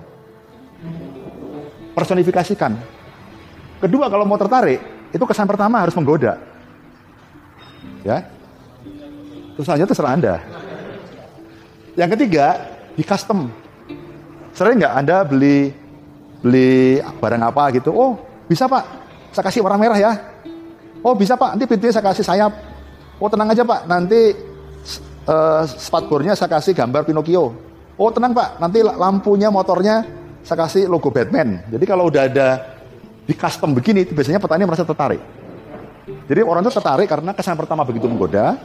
Personifikasikan. 1.91 2.79
Kedua, 3.83 4.07
kalau 4.07 4.23
mau 4.23 4.39
tertarik, 4.39 4.79
itu 5.11 5.19
kesan 5.27 5.43
pertama 5.43 5.83
harus 5.83 5.91
menggoda. 5.99 6.39
Ya. 8.07 8.23
Terus 9.59 9.67
saja 9.67 9.83
terserah 9.83 10.15
Anda. 10.15 10.39
Yang 11.99 12.15
ketiga, 12.15 12.71
di 12.95 13.03
custom. 13.03 13.51
Sering 14.55 14.79
nggak 14.79 14.95
Anda 14.95 15.27
beli 15.27 15.75
beli 16.39 17.03
barang 17.03 17.43
apa 17.43 17.75
gitu? 17.75 17.91
Oh, 17.91 18.15
bisa 18.47 18.71
Pak, 18.71 18.83
saya 19.35 19.43
kasih 19.43 19.59
warna 19.59 19.75
merah 19.75 19.99
ya. 19.99 20.11
Oh, 21.03 21.11
bisa 21.11 21.35
Pak, 21.35 21.59
nanti 21.59 21.67
pintunya 21.67 21.91
saya 21.91 22.07
kasih 22.07 22.23
sayap. 22.23 22.53
Oh, 23.19 23.27
tenang 23.27 23.51
aja 23.51 23.67
Pak, 23.67 23.91
nanti 23.91 24.31
uh, 25.27 25.67
spatbornya 25.67 26.31
saya 26.31 26.47
kasih 26.47 26.71
gambar 26.71 27.03
Pinocchio. 27.03 27.70
Oh, 28.01 28.09
tenang 28.09 28.33
Pak, 28.33 28.57
nanti 28.57 28.81
lampunya, 28.81 29.53
motornya 29.53 30.01
saya 30.41 30.65
kasih 30.65 30.89
logo 30.89 31.13
Batman. 31.13 31.61
Jadi 31.69 31.85
kalau 31.85 32.09
udah 32.09 32.25
ada 32.25 32.47
di 33.29 33.37
custom 33.37 33.77
begini, 33.77 34.09
itu 34.09 34.17
biasanya 34.17 34.41
petani 34.41 34.65
merasa 34.65 34.81
tertarik. 34.81 35.21
Jadi 36.25 36.41
orang 36.41 36.65
itu 36.65 36.73
tertarik 36.73 37.05
karena 37.05 37.29
kesan 37.37 37.53
pertama 37.53 37.85
begitu 37.85 38.09
menggoda, 38.09 38.57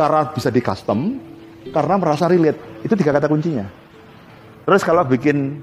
karena 0.00 0.32
bisa 0.32 0.48
di 0.48 0.64
custom, 0.64 1.20
karena 1.68 2.00
merasa 2.00 2.24
relate. 2.24 2.80
Itu 2.80 2.96
tiga 2.96 3.12
kata 3.12 3.28
kuncinya. 3.28 3.68
Terus 4.64 4.80
kalau 4.80 5.04
bikin 5.04 5.60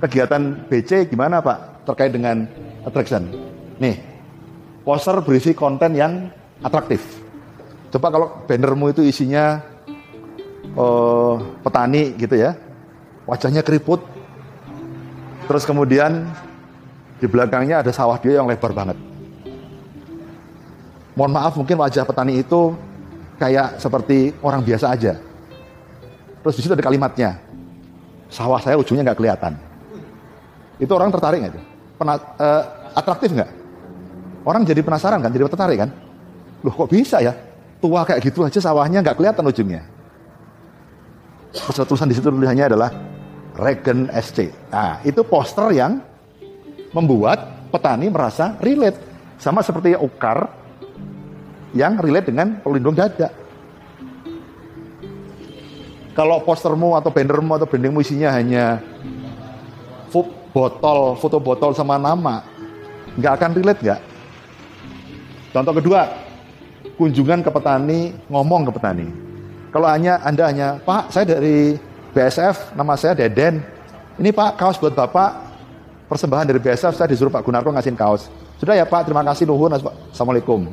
kegiatan 0.00 0.64
BC 0.64 1.12
gimana 1.12 1.44
Pak 1.44 1.84
terkait 1.92 2.08
dengan 2.08 2.48
attraction? 2.88 3.28
Nih, 3.76 4.00
poster 4.80 5.20
berisi 5.20 5.52
konten 5.52 5.92
yang 5.92 6.32
atraktif. 6.64 7.04
Coba 7.92 8.08
kalau 8.08 8.48
bannermu 8.48 8.96
itu 8.96 9.04
isinya 9.04 9.60
uh, 10.74 11.40
petani 11.62 12.14
gitu 12.18 12.34
ya, 12.36 12.54
wajahnya 13.24 13.62
keriput, 13.62 14.02
terus 15.46 15.64
kemudian 15.64 16.28
di 17.20 17.26
belakangnya 17.28 17.84
ada 17.84 17.92
sawah 17.92 18.18
dia 18.18 18.40
yang 18.40 18.48
lebar 18.48 18.72
banget. 18.74 18.98
Mohon 21.14 21.32
maaf 21.36 21.52
mungkin 21.58 21.76
wajah 21.76 22.06
petani 22.06 22.40
itu 22.40 22.72
kayak 23.36 23.76
seperti 23.82 24.32
orang 24.40 24.64
biasa 24.64 24.92
aja. 24.94 25.20
Terus 26.40 26.54
di 26.56 26.60
situ 26.64 26.72
ada 26.72 26.80
kalimatnya, 26.80 27.36
sawah 28.32 28.60
saya 28.62 28.80
ujungnya 28.80 29.12
nggak 29.12 29.18
kelihatan. 29.20 29.52
Itu 30.80 30.96
orang 30.96 31.12
tertarik 31.12 31.44
nggak? 31.44 31.54
Uh, 32.00 32.62
atraktif 32.96 33.28
nggak? 33.36 33.50
Orang 34.40 34.64
jadi 34.64 34.80
penasaran 34.80 35.20
kan, 35.20 35.28
jadi 35.28 35.44
tertarik 35.52 35.76
kan? 35.84 35.90
Loh 36.64 36.72
kok 36.72 36.88
bisa 36.88 37.20
ya? 37.20 37.36
Tua 37.80 38.04
kayak 38.08 38.24
gitu 38.24 38.40
aja 38.44 38.56
sawahnya 38.56 39.04
nggak 39.04 39.20
kelihatan 39.20 39.44
ujungnya. 39.44 39.84
Terus 41.50 41.82
tulisan 41.86 42.06
di 42.10 42.14
situ 42.14 42.30
tulisannya 42.30 42.66
adalah 42.70 42.90
Regen 43.58 44.06
SC. 44.14 44.54
Nah, 44.70 45.02
itu 45.02 45.26
poster 45.26 45.74
yang 45.74 45.98
membuat 46.94 47.68
petani 47.74 48.06
merasa 48.10 48.54
relate. 48.62 48.98
Sama 49.40 49.64
seperti 49.64 49.96
ukar 49.96 50.52
yang 51.74 51.98
relate 51.98 52.30
dengan 52.30 52.60
pelindung 52.60 52.94
dada. 52.94 53.32
Kalau 56.14 56.42
postermu 56.44 56.98
atau 56.98 57.08
bannermu 57.08 57.56
atau 57.56 57.66
brandingmu 57.70 58.02
isinya 58.02 58.34
hanya 58.34 58.82
botol, 60.50 61.14
foto 61.16 61.38
botol 61.38 61.70
sama 61.72 61.96
nama, 61.96 62.42
nggak 63.14 63.32
akan 63.38 63.50
relate 63.54 63.80
nggak? 63.80 64.00
Contoh 65.54 65.74
kedua, 65.78 66.00
kunjungan 66.98 67.40
ke 67.46 67.50
petani, 67.54 68.14
ngomong 68.26 68.68
ke 68.68 68.72
petani. 68.74 69.29
Kalau 69.70 69.86
hanya 69.86 70.18
Anda 70.26 70.50
hanya, 70.50 70.68
Pak, 70.82 71.14
saya 71.14 71.24
dari 71.30 71.78
BSF, 72.10 72.74
nama 72.74 72.98
saya 72.98 73.14
Deden. 73.14 73.62
Ini 74.18 74.34
Pak, 74.34 74.58
kaos 74.58 74.76
buat 74.82 74.98
Bapak, 74.98 75.30
persembahan 76.10 76.50
dari 76.50 76.58
BSF, 76.58 76.98
saya 76.98 77.06
disuruh 77.06 77.30
Pak 77.30 77.46
Gunarko 77.46 77.70
ngasihin 77.70 77.94
kaos. 77.94 78.26
Sudah 78.58 78.74
ya 78.74 78.82
Pak, 78.82 79.06
terima 79.06 79.22
kasih, 79.22 79.46
nuhun, 79.46 79.70
Assalamualaikum. 80.10 80.66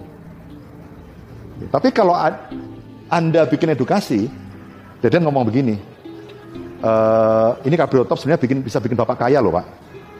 Tapi 1.69 1.93
kalau 1.93 2.17
Anda 3.09 3.45
bikin 3.45 3.77
edukasi, 3.77 4.29
Deden 4.97 5.29
ngomong 5.29 5.45
begini, 5.45 5.77
e, 6.81 6.91
ini 7.69 7.75
kabriotop 7.77 8.17
sebenarnya 8.17 8.41
bikin, 8.41 8.65
bisa 8.65 8.81
bikin 8.81 8.97
Bapak 8.97 9.29
kaya 9.29 9.37
loh 9.37 9.53
Pak. 9.53 9.65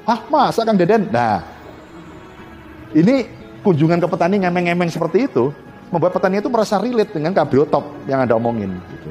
Ah 0.06 0.22
masa 0.30 0.62
Kang 0.64 0.78
Deden? 0.78 1.10
Nah, 1.10 1.42
ini 2.94 3.26
kunjungan 3.66 3.98
ke 4.00 4.08
petani 4.08 4.38
ngemeng-ngemeng 4.46 4.88
seperti 4.94 5.26
itu, 5.26 5.50
membuat 5.92 6.12
petani 6.16 6.44
itu 6.44 6.52
merasa 6.52 6.76
relate 6.80 7.16
dengan 7.16 7.32
kabriotop 7.32 7.84
yang 8.08 8.24
Anda 8.24 8.36
omongin. 8.36 8.76
Gitu. 8.92 9.10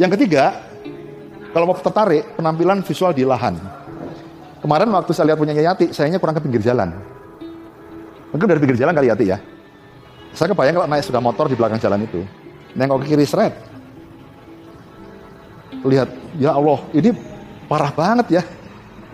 Yang 0.00 0.10
ketiga, 0.18 0.58
kalau 1.54 1.70
mau 1.70 1.76
tertarik, 1.78 2.34
penampilan 2.34 2.82
visual 2.82 3.14
di 3.14 3.22
lahan. 3.22 3.54
Kemarin 4.58 4.88
waktu 4.90 5.12
saya 5.12 5.32
lihat 5.32 5.38
punya 5.38 5.54
Yati, 5.54 5.92
sayangnya 5.92 6.18
kurang 6.18 6.34
ke 6.34 6.42
pinggir 6.42 6.64
jalan. 6.64 6.90
Mungkin 8.32 8.46
dari 8.48 8.58
pinggir 8.58 8.80
jalan 8.80 8.96
kali 8.96 9.12
Yati 9.12 9.24
ya. 9.28 9.38
Saya 10.34 10.50
kebayang 10.50 10.74
kalau 10.82 10.88
naik 10.90 11.04
sudah 11.06 11.22
motor 11.22 11.46
di 11.46 11.54
belakang 11.54 11.78
jalan 11.78 12.02
itu. 12.02 12.26
Nengok 12.74 13.06
ke 13.06 13.14
kiri 13.14 13.22
seret. 13.22 13.54
Lihat, 15.84 16.10
ya 16.40 16.56
Allah, 16.56 16.80
ini 16.90 17.14
parah 17.70 17.92
banget 17.94 18.40
ya. 18.40 18.42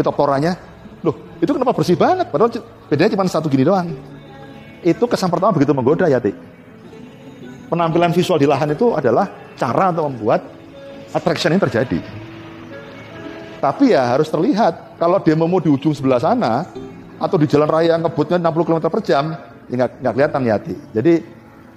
Pitoptoranya. 0.01 0.57
Loh, 1.05 1.19
itu 1.45 1.51
kenapa 1.53 1.77
bersih 1.77 1.99
banget? 1.99 2.33
Padahal 2.33 2.57
bedanya 2.89 3.11
cuma 3.13 3.29
satu 3.29 3.53
gini 3.53 3.69
doang. 3.69 3.91
Itu 4.81 5.05
kesan 5.05 5.29
pertama 5.29 5.53
begitu 5.53 5.77
menggoda 5.77 6.09
Yati. 6.09 6.33
Penampilan 7.69 8.11
visual 8.11 8.41
di 8.41 8.49
lahan 8.49 8.75
itu 8.75 8.97
adalah 8.97 9.31
cara 9.55 9.95
untuk 9.95 10.11
membuat 10.11 10.41
attraction 11.15 11.55
ini 11.55 11.61
terjadi. 11.63 11.99
Tapi 13.61 13.93
ya 13.93 14.17
harus 14.17 14.27
terlihat. 14.33 14.97
Kalau 14.97 15.21
dia 15.21 15.37
mau 15.37 15.61
di 15.61 15.69
ujung 15.69 15.93
sebelah 15.93 16.21
sana, 16.21 16.65
atau 17.21 17.37
di 17.37 17.45
jalan 17.45 17.69
raya 17.69 18.01
ngebutnya 18.01 18.41
60 18.41 18.67
km 18.67 18.79
per 18.89 19.01
jam, 19.05 19.37
ya 19.69 19.87
nggak 19.87 20.13
kelihatan 20.17 20.41
ya 20.49 20.53
hati. 20.57 20.75
Jadi 20.97 21.15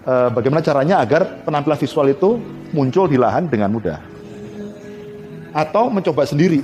eh, 0.07 0.29
bagaimana 0.31 0.63
caranya 0.63 1.03
agar 1.03 1.43
penampilan 1.43 1.75
visual 1.75 2.07
itu 2.07 2.39
muncul 2.71 3.11
di 3.11 3.19
lahan 3.19 3.51
dengan 3.51 3.69
mudah. 3.69 3.99
Atau 5.51 5.91
mencoba 5.91 6.23
sendiri. 6.23 6.63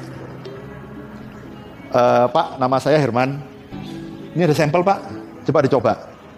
Eh, 1.92 2.26
Pak, 2.32 2.58
nama 2.58 2.80
saya 2.80 2.98
Herman. 2.98 3.36
Ini 4.34 4.48
ada 4.48 4.56
sampel 4.56 4.80
Pak, 4.82 5.00
coba 5.52 5.60
dicoba. 5.68 5.94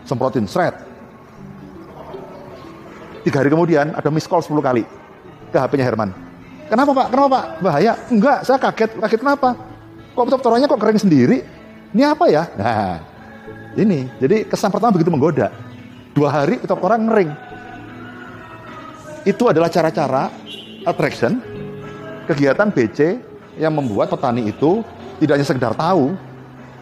Semprotin, 0.06 0.46
seret. 0.50 0.76
Tiga 3.22 3.38
hari 3.42 3.54
kemudian 3.54 3.94
ada 3.94 4.10
miss 4.10 4.26
call 4.26 4.42
10 4.42 4.58
kali 4.62 4.84
ke 5.54 5.58
HP-nya 5.58 5.86
Herman. 5.86 6.10
Kenapa 6.72 6.92
Pak? 6.96 7.08
Kenapa 7.12 7.28
Pak? 7.30 7.46
Bahaya? 7.62 7.94
Enggak, 8.10 8.48
saya 8.48 8.58
kaget. 8.58 8.98
Kaget 8.98 9.22
kenapa? 9.22 9.50
Kok 10.16 10.42
toranya 10.42 10.66
kok 10.66 10.80
kering 10.80 11.00
sendiri? 11.04 11.44
Ini 11.92 12.04
apa 12.08 12.26
ya? 12.32 12.48
Nah, 12.56 13.04
ini. 13.76 14.08
Jadi 14.18 14.48
kesan 14.48 14.72
pertama 14.72 14.96
begitu 14.96 15.12
menggoda. 15.12 15.52
Dua 16.16 16.32
hari 16.32 16.60
orang 16.64 17.02
ngering. 17.08 17.32
Itu 19.28 19.48
adalah 19.48 19.70
cara-cara 19.70 20.34
attraction, 20.82 21.38
kegiatan 22.26 22.74
BC 22.74 23.22
yang 23.62 23.76
membuat 23.76 24.10
petani 24.10 24.50
itu 24.50 24.82
tidak 25.22 25.38
hanya 25.38 25.48
sekedar 25.48 25.74
tahu, 25.78 26.18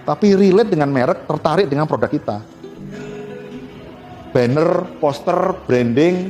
tapi 0.08 0.38
relate 0.39 0.71
dengan 0.71 0.88
merek, 0.88 1.27
tertarik 1.27 1.67
dengan 1.67 1.84
produk 1.84 2.08
kita. 2.08 2.38
Banner, 4.29 4.85
poster, 5.01 5.57
branding 5.65 6.29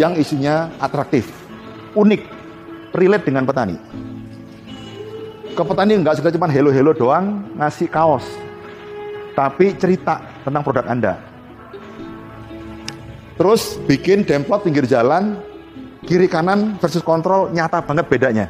yang 0.00 0.16
isinya 0.16 0.72
atraktif 0.80 1.46
unik, 1.96 2.22
relate 2.92 3.24
dengan 3.24 3.48
petani. 3.48 3.76
Ke 5.56 5.62
petani 5.64 5.96
nggak 5.96 6.20
sekedar 6.20 6.36
cuma 6.36 6.52
hello-hello 6.52 6.92
doang 6.92 7.48
ngasih 7.56 7.88
kaos, 7.88 8.28
tapi 9.32 9.72
cerita 9.80 10.20
tentang 10.44 10.60
produk 10.60 10.84
Anda. 10.84 11.16
Terus 13.40 13.80
bikin 13.88 14.28
demplot 14.28 14.68
pinggir 14.68 14.84
jalan, 14.84 15.40
kiri 16.04 16.28
kanan 16.28 16.76
versus 16.76 17.00
kontrol 17.00 17.48
nyata 17.52 17.80
banget 17.80 18.04
bedanya. 18.08 18.46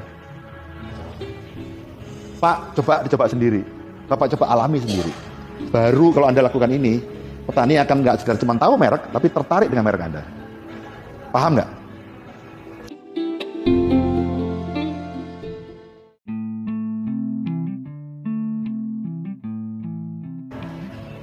Pak, 2.42 2.74
coba 2.78 3.06
dicoba 3.06 3.30
sendiri. 3.30 3.62
Bapak 4.06 4.34
coba 4.34 4.54
alami 4.54 4.78
sendiri. 4.82 5.10
Baru 5.70 6.14
kalau 6.14 6.30
Anda 6.30 6.46
lakukan 6.46 6.70
ini, 6.70 7.02
petani 7.46 7.78
akan 7.78 7.96
nggak 8.02 8.16
sekedar 8.20 8.42
cuma 8.42 8.58
tahu 8.58 8.74
merek, 8.74 9.06
tapi 9.14 9.30
tertarik 9.30 9.70
dengan 9.70 9.86
merek 9.86 10.02
Anda. 10.02 10.22
Paham 11.30 11.54
nggak? 11.56 11.70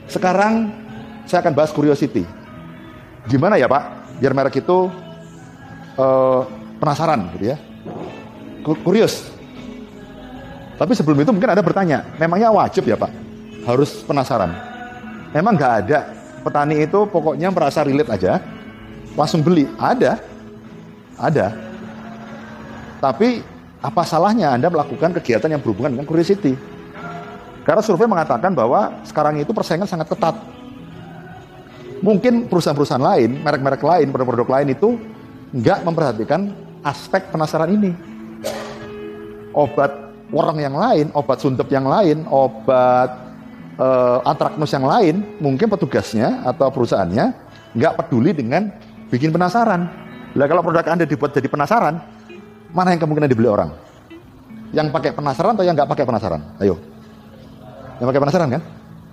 Sekarang 0.08 0.72
saya 1.28 1.44
akan 1.44 1.54
bahas 1.58 1.74
curiosity. 1.76 2.24
gimana 3.24 3.56
ya 3.56 3.72
Pak 3.72 3.84
biar 4.20 4.36
merek 4.36 4.60
itu 4.60 4.92
uh, 5.96 6.42
penasaran 6.76 7.32
gitu 7.40 7.56
ya 7.56 7.58
kurius 8.84 9.32
tapi 10.76 10.92
sebelum 10.92 11.24
itu 11.24 11.32
mungkin 11.32 11.56
ada 11.56 11.64
bertanya 11.64 12.04
memangnya 12.20 12.52
wajib 12.52 12.84
ya 12.84 13.00
Pak 13.00 13.12
harus 13.64 14.04
penasaran 14.04 14.73
memang 15.34 15.58
nggak 15.58 15.74
ada. 15.86 16.00
Petani 16.44 16.86
itu 16.86 17.04
pokoknya 17.10 17.50
merasa 17.50 17.82
relate 17.82 18.12
aja. 18.14 18.40
Langsung 19.18 19.42
beli. 19.42 19.68
Ada. 19.76 20.22
Ada. 21.18 21.48
Tapi 23.04 23.44
apa 23.84 24.02
salahnya 24.08 24.56
Anda 24.56 24.72
melakukan 24.72 25.12
kegiatan 25.20 25.52
yang 25.52 25.60
berhubungan 25.60 26.00
dengan 26.00 26.08
curiosity? 26.08 26.56
Karena 27.64 27.84
survei 27.84 28.08
mengatakan 28.08 28.52
bahwa 28.52 28.92
sekarang 29.08 29.40
itu 29.40 29.52
persaingan 29.56 29.88
sangat 29.88 30.12
ketat. 30.12 30.36
Mungkin 32.04 32.52
perusahaan-perusahaan 32.52 33.00
lain, 33.00 33.40
merek-merek 33.40 33.80
lain, 33.80 34.12
produk-produk 34.12 34.60
lain 34.60 34.76
itu 34.76 35.00
nggak 35.56 35.88
memperhatikan 35.88 36.52
aspek 36.84 37.32
penasaran 37.32 37.72
ini. 37.72 37.96
Obat 39.56 40.12
orang 40.36 40.58
yang 40.60 40.76
lain, 40.76 41.08
obat 41.16 41.40
suntuk 41.40 41.72
yang 41.72 41.88
lain, 41.88 42.28
obat 42.28 43.23
uh, 43.78 44.20
antraknus 44.26 44.72
yang 44.74 44.86
lain, 44.86 45.16
mungkin 45.40 45.70
petugasnya 45.70 46.44
atau 46.46 46.70
perusahaannya 46.70 47.26
nggak 47.74 47.94
peduli 47.98 48.34
dengan 48.34 48.70
bikin 49.10 49.34
penasaran. 49.34 49.90
Lah 50.34 50.46
kalau 50.50 50.66
produk 50.66 50.86
Anda 50.90 51.06
dibuat 51.06 51.34
jadi 51.34 51.46
penasaran, 51.46 52.02
mana 52.74 52.90
yang 52.94 53.02
kemungkinan 53.02 53.30
dibeli 53.30 53.50
orang? 53.50 53.70
Yang 54.74 54.90
pakai 54.90 55.12
penasaran 55.14 55.54
atau 55.54 55.66
yang 55.66 55.78
nggak 55.78 55.90
pakai 55.90 56.06
penasaran? 56.10 56.42
Ayo. 56.58 56.82
Yang 58.02 58.08
pakai 58.10 58.22
penasaran 58.26 58.48
kan? 58.50 58.62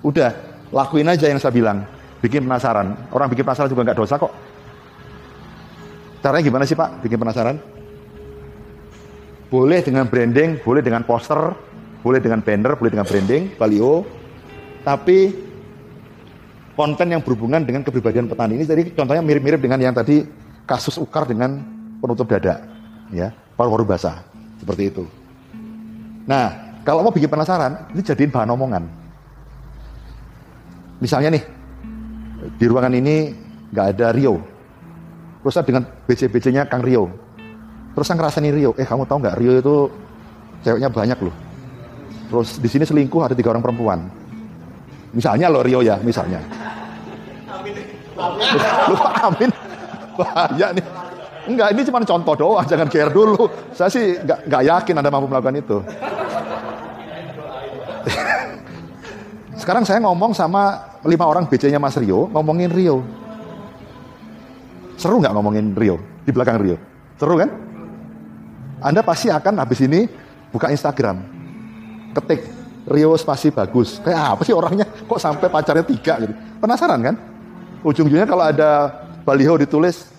Udah, 0.00 0.30
lakuin 0.72 1.08
aja 1.12 1.28
yang 1.28 1.36
saya 1.36 1.52
bilang 1.52 1.84
bikin 2.24 2.48
penasaran. 2.48 2.96
Orang 3.12 3.28
bikin 3.28 3.44
penasaran 3.44 3.68
juga 3.68 3.84
nggak 3.84 3.98
dosa 4.00 4.16
kok. 4.16 4.32
Caranya 6.20 6.44
gimana 6.44 6.64
sih 6.64 6.76
Pak 6.76 7.04
bikin 7.04 7.20
penasaran? 7.20 7.56
Boleh 9.52 9.80
dengan 9.84 10.06
branding, 10.08 10.62
boleh 10.64 10.80
dengan 10.80 11.04
poster, 11.04 11.52
boleh 12.00 12.20
dengan 12.22 12.40
banner, 12.40 12.76
boleh 12.80 12.90
dengan 12.92 13.04
branding, 13.08 13.58
baliho. 13.60 14.19
Tapi 14.80 15.18
konten 16.72 17.06
yang 17.12 17.20
berhubungan 17.20 17.60
dengan 17.60 17.84
kepribadian 17.84 18.24
petani 18.24 18.56
ini 18.56 18.64
jadi 18.64 18.82
contohnya 18.96 19.20
mirip-mirip 19.20 19.60
dengan 19.60 19.76
yang 19.76 19.92
tadi 19.92 20.24
kasus 20.64 20.96
ukar 20.96 21.28
dengan 21.28 21.60
penutup 22.00 22.24
dada, 22.30 22.64
ya, 23.12 23.34
paru-paru 23.58 23.84
basah, 23.84 24.24
seperti 24.56 24.88
itu. 24.88 25.04
Nah, 26.24 26.78
kalau 26.86 27.04
mau 27.04 27.12
bikin 27.12 27.28
penasaran, 27.28 27.90
ini 27.92 28.00
jadiin 28.00 28.32
bahan 28.32 28.48
omongan. 28.56 28.84
Misalnya 31.02 31.36
nih, 31.36 31.44
di 32.56 32.64
ruangan 32.64 32.94
ini 32.96 33.36
nggak 33.72 33.86
ada 33.96 34.16
Rio. 34.16 34.40
Terus 35.40 35.56
dengan 35.64 35.84
BC-BC-nya 36.08 36.68
Kang 36.68 36.84
Rio. 36.84 37.08
Terus 37.96 38.06
saya 38.06 38.16
ngerasain 38.20 38.48
Rio, 38.52 38.72
eh 38.76 38.86
kamu 38.86 39.04
tahu 39.04 39.18
nggak 39.20 39.36
Rio 39.36 39.52
itu 39.58 39.76
ceweknya 40.64 40.88
banyak 40.92 41.18
loh. 41.20 41.34
Terus 42.30 42.62
di 42.62 42.68
sini 42.70 42.84
selingkuh 42.86 43.26
ada 43.26 43.34
tiga 43.34 43.50
orang 43.50 43.64
perempuan. 43.64 44.19
Misalnya 45.10 45.50
loh 45.50 45.62
Rio 45.66 45.82
ya, 45.82 45.98
misalnya. 46.00 46.38
Lu 48.90 48.96
amin. 48.98 49.50
Bahaya 50.14 50.68
nih. 50.74 50.84
Enggak, 51.50 51.68
ini 51.72 51.80
cuma 51.88 52.04
contoh 52.04 52.34
doang, 52.36 52.66
jangan 52.68 52.86
care 52.86 53.10
dulu. 53.10 53.48
Saya 53.72 53.90
sih 53.90 54.20
nggak 54.20 54.46
nggak 54.46 54.62
yakin 54.70 54.94
Anda 55.00 55.10
mampu 55.10 55.26
melakukan 55.26 55.56
itu. 55.56 55.78
Sekarang 59.56 59.84
saya 59.84 60.00
ngomong 60.04 60.32
sama 60.32 60.94
lima 61.04 61.24
orang 61.26 61.48
BC-nya 61.48 61.80
Mas 61.80 61.96
Rio, 61.96 62.28
ngomongin 62.30 62.70
Rio. 62.70 63.02
Seru 65.00 65.16
nggak 65.20 65.32
ngomongin 65.32 65.72
Rio 65.72 65.96
di 66.24 66.30
belakang 66.30 66.60
Rio? 66.60 66.76
Seru 67.16 67.40
kan? 67.40 67.50
Anda 68.80 69.04
pasti 69.04 69.28
akan 69.28 69.60
habis 69.60 69.80
ini 69.84 70.08
buka 70.52 70.72
Instagram, 70.72 71.20
ketik 72.16 72.59
Rio 72.90 73.14
spasi 73.14 73.54
bagus. 73.54 74.02
Kayak 74.02 74.34
apa 74.34 74.42
sih 74.42 74.50
orangnya? 74.50 74.84
Kok 74.84 75.20
sampai 75.22 75.46
pacarnya 75.46 75.86
tiga 75.86 76.18
gitu? 76.18 76.34
Penasaran 76.58 76.98
kan? 76.98 77.14
Ujung-ujungnya 77.86 78.26
kalau 78.26 78.44
ada 78.50 78.90
baliho 79.22 79.54
ditulis 79.56 80.10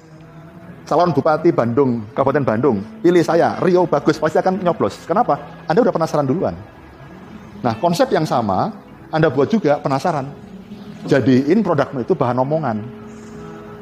calon 0.87 1.11
bupati 1.11 1.51
Bandung, 1.51 2.07
Kabupaten 2.15 2.43
Bandung, 2.47 2.81
pilih 3.03 3.21
saya, 3.21 3.59
Rio 3.59 3.85
bagus, 3.85 4.17
pasti 4.17 4.39
akan 4.39 4.63
nyoblos. 4.63 5.03
Kenapa? 5.03 5.63
Anda 5.67 5.83
udah 5.83 5.93
penasaran 5.93 6.25
duluan. 6.25 6.55
Nah, 7.61 7.77
konsep 7.77 8.09
yang 8.09 8.25
sama 8.25 8.73
anda 9.11 9.27
buat 9.27 9.51
juga 9.51 9.75
penasaran. 9.83 10.31
Jadiin 11.05 11.59
produkmu 11.59 12.07
itu 12.07 12.15
bahan 12.15 12.39
omongan. 12.39 12.77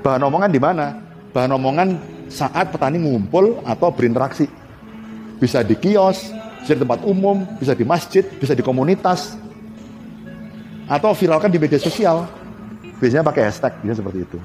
Bahan 0.02 0.22
omongan 0.26 0.50
di 0.50 0.58
mana? 0.58 0.98
Bahan 1.30 1.54
omongan 1.54 1.90
saat 2.34 2.74
petani 2.74 2.98
mengumpul 2.98 3.62
atau 3.62 3.94
berinteraksi. 3.94 4.50
Bisa 5.38 5.62
di 5.62 5.78
kios, 5.78 6.34
bisa 6.64 6.76
di 6.76 6.82
tempat 6.82 7.02
umum, 7.08 7.48
bisa 7.58 7.74
di 7.74 7.86
masjid, 7.88 8.24
bisa 8.38 8.54
di 8.54 8.62
komunitas. 8.62 9.36
Atau 10.90 11.14
viralkan 11.14 11.54
di 11.54 11.62
media 11.62 11.78
sosial. 11.78 12.26
Biasanya 13.00 13.24
pakai 13.24 13.48
hashtag, 13.48 13.74
bisa 13.80 14.02
seperti 14.02 14.28
itu. 14.28 14.38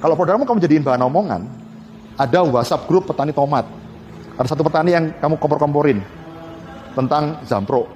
Kalau 0.00 0.16
produkmu 0.16 0.44
kamu 0.44 0.60
jadiin 0.60 0.84
bahan 0.84 1.04
omongan, 1.06 1.48
ada 2.20 2.40
WhatsApp 2.44 2.84
grup 2.84 3.08
petani 3.08 3.32
tomat. 3.32 3.64
Ada 4.36 4.56
satu 4.56 4.64
petani 4.64 4.92
yang 4.92 5.12
kamu 5.20 5.40
kompor-komporin 5.40 6.00
tentang 6.92 7.40
Zampro. 7.48 7.88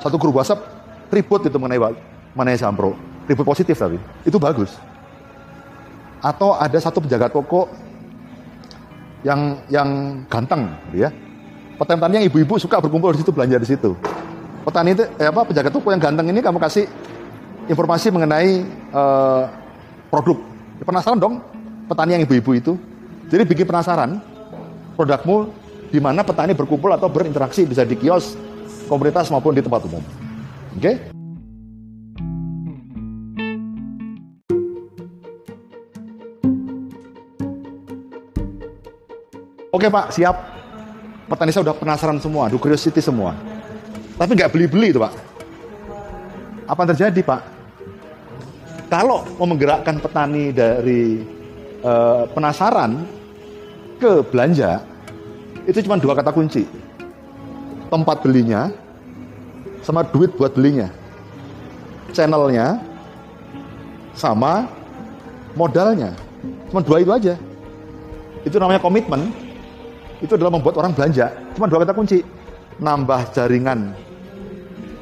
Satu 0.00 0.20
grup 0.20 0.40
WhatsApp 0.40 0.64
ribut 1.12 1.44
itu 1.48 1.56
mengenai 1.56 1.96
mengenai 2.36 2.60
Sampro. 2.60 2.96
Ribut 3.24 3.46
positif 3.46 3.78
tapi 3.78 3.96
itu 4.26 4.36
bagus. 4.36 4.76
Atau 6.20 6.54
ada 6.56 6.76
satu 6.76 7.00
penjaga 7.00 7.32
toko 7.32 7.70
yang 9.22 9.62
yang 9.70 9.88
ganteng, 10.26 10.68
gitu 10.90 11.06
ya. 11.06 11.10
Petani 11.82 12.22
yang 12.22 12.26
ibu-ibu 12.30 12.54
suka 12.62 12.78
berkumpul 12.78 13.10
di 13.10 13.26
situ 13.26 13.34
belanja 13.34 13.58
di 13.58 13.66
situ. 13.66 13.98
Petani 14.62 14.94
itu 14.94 15.02
eh, 15.18 15.26
apa 15.26 15.42
penjaga 15.42 15.66
toko 15.66 15.90
yang 15.90 15.98
ganteng 15.98 16.30
ini 16.30 16.38
kamu 16.38 16.62
kasih 16.62 16.86
informasi 17.66 18.14
mengenai 18.14 18.62
uh, 18.94 19.50
produk. 20.06 20.38
Ya, 20.78 20.86
penasaran 20.86 21.18
dong 21.18 21.42
petani 21.90 22.14
yang 22.14 22.22
ibu-ibu 22.22 22.54
itu. 22.54 22.72
Jadi 23.26 23.42
bikin 23.42 23.66
penasaran 23.66 24.22
produkmu 24.94 25.50
di 25.90 25.98
mana 25.98 26.22
petani 26.22 26.54
berkumpul 26.54 26.94
atau 26.94 27.10
berinteraksi 27.10 27.66
bisa 27.66 27.82
di 27.82 27.98
kios, 27.98 28.38
komunitas 28.86 29.26
maupun 29.34 29.50
di 29.50 29.62
tempat 29.66 29.82
umum. 29.82 30.06
Oke? 30.78 30.78
Okay? 30.78 30.94
Oke 39.72 39.88
Pak, 39.88 40.14
siap. 40.14 40.51
Petani 41.32 41.48
saya 41.48 41.64
udah 41.64 41.76
penasaran 41.80 42.20
semua, 42.20 42.52
do 42.52 42.60
curiosity 42.60 43.00
semua. 43.00 43.32
Tapi 44.20 44.36
nggak 44.36 44.52
beli-beli 44.52 44.92
itu 44.92 45.00
Pak. 45.00 45.16
Apa 46.68 46.84
yang 46.84 46.90
terjadi 46.92 47.20
Pak? 47.24 47.40
Kalau 48.92 49.24
mau 49.40 49.48
menggerakkan 49.48 49.96
petani 49.96 50.52
dari 50.52 51.24
uh, 51.80 52.28
penasaran 52.36 53.08
ke 53.96 54.20
belanja, 54.28 54.84
itu 55.64 55.80
cuma 55.88 55.96
dua 55.96 56.12
kata 56.12 56.36
kunci. 56.36 56.68
Tempat 57.88 58.20
belinya 58.20 58.68
sama 59.80 60.04
duit 60.04 60.36
buat 60.36 60.52
belinya. 60.52 60.92
Channelnya 62.12 62.76
sama 64.12 64.68
modalnya. 65.56 66.12
Cuma 66.68 66.84
dua 66.84 67.00
itu 67.00 67.08
aja. 67.08 67.40
Itu 68.44 68.60
namanya 68.60 68.84
komitmen. 68.84 69.32
Itu 70.22 70.38
adalah 70.38 70.54
membuat 70.54 70.78
orang 70.78 70.94
belanja. 70.94 71.34
Cuma 71.58 71.66
dua 71.66 71.82
kata 71.82 71.92
kunci. 71.92 72.22
Nambah 72.78 73.34
jaringan. 73.34 73.92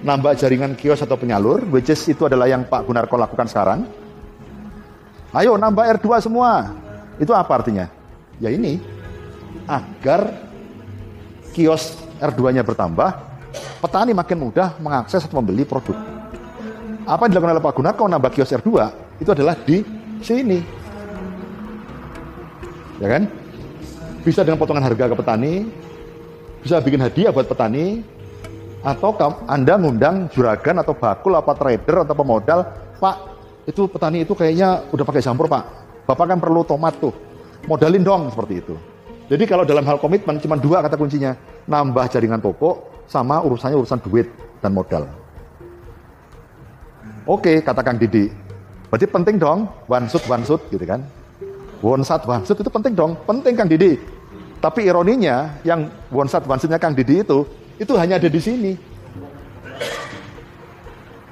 Nambah 0.01 0.33
jaringan 0.33 0.73
kios 0.81 1.05
atau 1.05 1.21
penyalur, 1.21 1.61
which 1.69 1.93
is 1.93 2.01
itu 2.09 2.25
adalah 2.25 2.49
yang 2.49 2.65
Pak 2.65 2.89
Gunarko 2.89 3.21
lakukan 3.21 3.45
sekarang. 3.45 3.85
Ayo 5.37 5.61
nambah 5.61 6.01
R2 6.01 6.25
semua. 6.25 6.73
Itu 7.21 7.37
apa 7.37 7.61
artinya? 7.61 7.87
Ya 8.41 8.49
ini, 8.49 8.81
agar 9.69 10.33
kios 11.53 12.01
R2-nya 12.17 12.65
bertambah, 12.65 13.13
petani 13.85 14.17
makin 14.17 14.41
mudah 14.41 14.81
mengakses 14.81 15.29
atau 15.29 15.45
membeli 15.45 15.69
produk. 15.69 15.95
Apa 17.05 17.29
yang 17.29 17.37
dilakukan 17.37 17.53
oleh 17.61 17.65
Pak 17.69 17.75
Gunarko 17.77 18.05
nambah 18.09 18.31
kios 18.33 18.57
R2 18.57 18.69
itu 19.21 19.31
adalah 19.31 19.53
di 19.53 19.85
sini. 20.25 20.65
Ya 23.05 23.09
kan? 23.21 23.40
Bisa 24.21 24.45
dengan 24.45 24.61
potongan 24.61 24.85
harga 24.85 25.09
ke 25.09 25.17
petani, 25.17 25.55
bisa 26.61 26.77
bikin 26.85 27.01
hadiah 27.01 27.33
buat 27.33 27.49
petani, 27.49 28.05
atau 28.85 29.17
Anda 29.49 29.77
ngundang 29.77 30.29
juragan 30.33 30.81
atau 30.81 30.93
bakul 30.97 31.37
apa 31.37 31.53
trader 31.57 32.05
atau 32.05 32.15
pemodal, 32.17 32.65
Pak, 33.01 33.17
itu 33.69 33.89
petani 33.89 34.25
itu 34.25 34.33
kayaknya 34.37 34.85
udah 34.93 35.05
pakai 35.05 35.25
campur 35.25 35.49
Pak. 35.49 35.65
Bapak 36.09 36.37
kan 36.37 36.39
perlu 36.41 36.65
tomat 36.65 36.97
tuh. 37.01 37.13
Modalin 37.69 38.01
dong 38.01 38.33
seperti 38.33 38.61
itu. 38.61 38.75
Jadi 39.31 39.45
kalau 39.47 39.63
dalam 39.63 39.87
hal 39.87 40.01
komitmen 40.01 40.41
cuma 40.43 40.59
dua 40.59 40.83
kata 40.83 40.99
kuncinya, 40.99 41.37
nambah 41.69 42.09
jaringan 42.11 42.43
toko 42.43 42.89
sama 43.07 43.39
urusannya 43.45 43.79
urusan 43.79 44.01
duit 44.03 44.27
dan 44.59 44.75
modal. 44.75 45.07
Oke, 47.29 47.63
kata 47.63 47.85
Kang 47.85 48.01
Didi. 48.01 48.27
Berarti 48.91 49.07
penting 49.07 49.39
dong 49.39 49.71
one 49.87 50.11
shoot 50.11 50.25
one 50.27 50.43
shoot 50.43 50.59
gitu 50.73 50.83
kan. 50.83 51.05
Wonsat 51.81 52.29
wansut 52.29 52.61
itu 52.61 52.69
penting 52.69 52.93
dong, 52.93 53.17
penting 53.25 53.57
Kang 53.57 53.65
Didi. 53.65 53.97
Tapi 54.61 54.85
ironinya 54.85 55.57
yang 55.65 55.89
wonsat 56.13 56.45
wansutnya 56.45 56.77
Kang 56.77 56.93
Didi 56.93 57.25
itu 57.25 57.49
itu 57.81 57.97
hanya 57.97 58.21
ada 58.21 58.29
di 58.29 58.37
sini. 58.37 58.73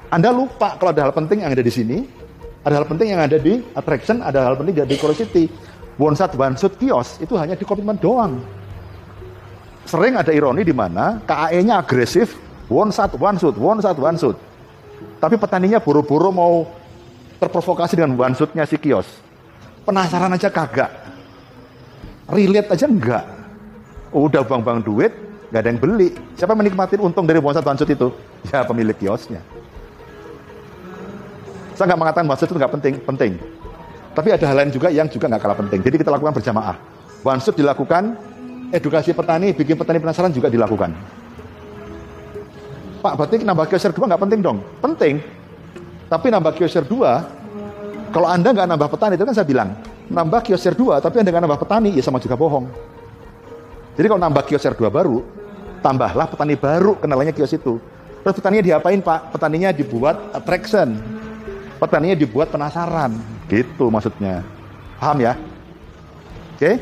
Anda 0.09 0.33
lupa 0.33 0.73
kalau 0.81 0.89
ada 0.89 1.05
hal 1.05 1.13
penting 1.13 1.45
yang 1.45 1.53
ada 1.53 1.61
di 1.61 1.69
sini, 1.69 2.01
ada 2.65 2.81
hal 2.81 2.85
penting 2.89 3.13
yang 3.13 3.21
ada 3.21 3.37
di 3.37 3.61
attraction, 3.77 4.25
ada 4.25 4.41
hal 4.41 4.57
penting 4.57 4.73
yang 4.73 4.89
ada 4.89 4.93
di 4.97 4.97
curiosity. 4.97 5.45
Wonsat 6.01 6.33
wansut 6.33 6.73
kios 6.81 7.21
itu 7.21 7.37
hanya 7.37 7.53
di 7.53 7.61
komitmen 7.61 8.01
doang. 8.01 8.41
Sering 9.85 10.17
ada 10.17 10.33
ironi 10.33 10.65
di 10.65 10.73
mana 10.73 11.21
KAE-nya 11.29 11.85
agresif, 11.85 12.41
wonsat 12.65 13.13
wansut, 13.21 13.53
wonsat 13.53 13.93
wansut. 14.01 14.33
Tapi 15.21 15.37
petaninya 15.37 15.77
buru-buru 15.77 16.33
mau 16.33 16.65
terprovokasi 17.37 18.01
dengan 18.01 18.17
wansutnya 18.17 18.65
si 18.65 18.81
kios 18.81 19.28
Penasaran 19.83 20.35
aja 20.35 20.49
kagak. 20.51 20.91
Relate 22.29 22.69
aja 22.69 22.85
enggak. 22.85 23.25
Udah 24.13 24.41
bang-bang 24.45 24.81
duit, 24.81 25.13
nggak 25.49 25.61
ada 25.61 25.69
yang 25.69 25.79
beli. 25.81 26.09
Siapa 26.37 26.53
menikmati 26.53 26.97
untung 27.01 27.25
dari 27.25 27.41
bonsat 27.41 27.65
wansut 27.65 27.89
itu? 27.89 28.13
Ya 28.49 28.61
pemilik 28.65 28.93
kiosnya. 28.93 29.41
Saya 31.73 31.93
nggak 31.93 31.99
mengatakan 31.99 32.25
wansut 32.29 32.49
itu 32.49 32.57
nggak 32.57 32.73
penting, 32.75 32.93
penting. 33.01 33.31
Tapi 34.13 34.35
ada 34.35 34.45
hal 34.45 34.55
lain 34.65 34.71
juga 34.73 34.91
yang 34.91 35.07
juga 35.07 35.29
nggak 35.29 35.41
kalah 35.41 35.57
penting. 35.57 35.79
Jadi 35.85 35.95
kita 36.01 36.09
lakukan 36.11 36.33
berjamaah. 36.37 36.75
Wansut 37.23 37.55
dilakukan, 37.55 38.17
edukasi 38.73 39.13
petani, 39.13 39.53
bikin 39.53 39.79
petani 39.79 39.97
penasaran 40.01 40.33
juga 40.33 40.51
dilakukan. 40.51 40.91
Pak, 42.99 43.13
berarti 43.15 43.35
nambah 43.47 43.65
kiosir 43.71 43.95
dua 43.95 44.11
nggak 44.11 44.21
penting 44.27 44.39
dong? 44.43 44.57
Penting. 44.83 45.23
Tapi 46.09 46.27
nambah 46.33 46.51
kiosir 46.57 46.83
dua 46.83 47.38
kalau 48.09 48.25
Anda 48.25 48.49
nggak 48.49 48.67
nambah 48.73 48.89
petani, 48.89 49.13
itu 49.13 49.25
kan 49.25 49.35
saya 49.37 49.45
bilang, 49.45 49.69
nambah 50.09 50.41
kiosir 50.41 50.73
dua, 50.73 50.97
tapi 50.97 51.21
Anda 51.21 51.29
nggak 51.29 51.43
nambah 51.45 51.61
petani, 51.61 51.93
ya 51.93 52.01
sama 52.01 52.17
juga 52.17 52.33
bohong. 52.33 52.65
Jadi 53.93 54.05
kalau 54.09 54.21
nambah 54.21 54.43
kiosir 54.49 54.73
dua 54.73 54.89
baru, 54.89 55.21
tambahlah 55.85 56.25
petani 56.25 56.57
baru 56.57 56.97
kenalannya 56.97 57.37
kios 57.37 57.53
itu. 57.53 57.77
Terus 58.25 58.35
petaninya 58.35 58.63
diapain 58.65 58.99
Pak? 58.99 59.31
Petaninya 59.31 59.69
dibuat 59.71 60.33
attraction. 60.35 60.97
Petaninya 61.79 62.15
dibuat 62.17 62.51
penasaran. 62.51 63.15
Gitu 63.47 63.87
maksudnya. 63.87 64.43
Paham 64.99 65.23
ya? 65.23 65.33
Oke? 66.57 66.59
Okay? 66.59 66.75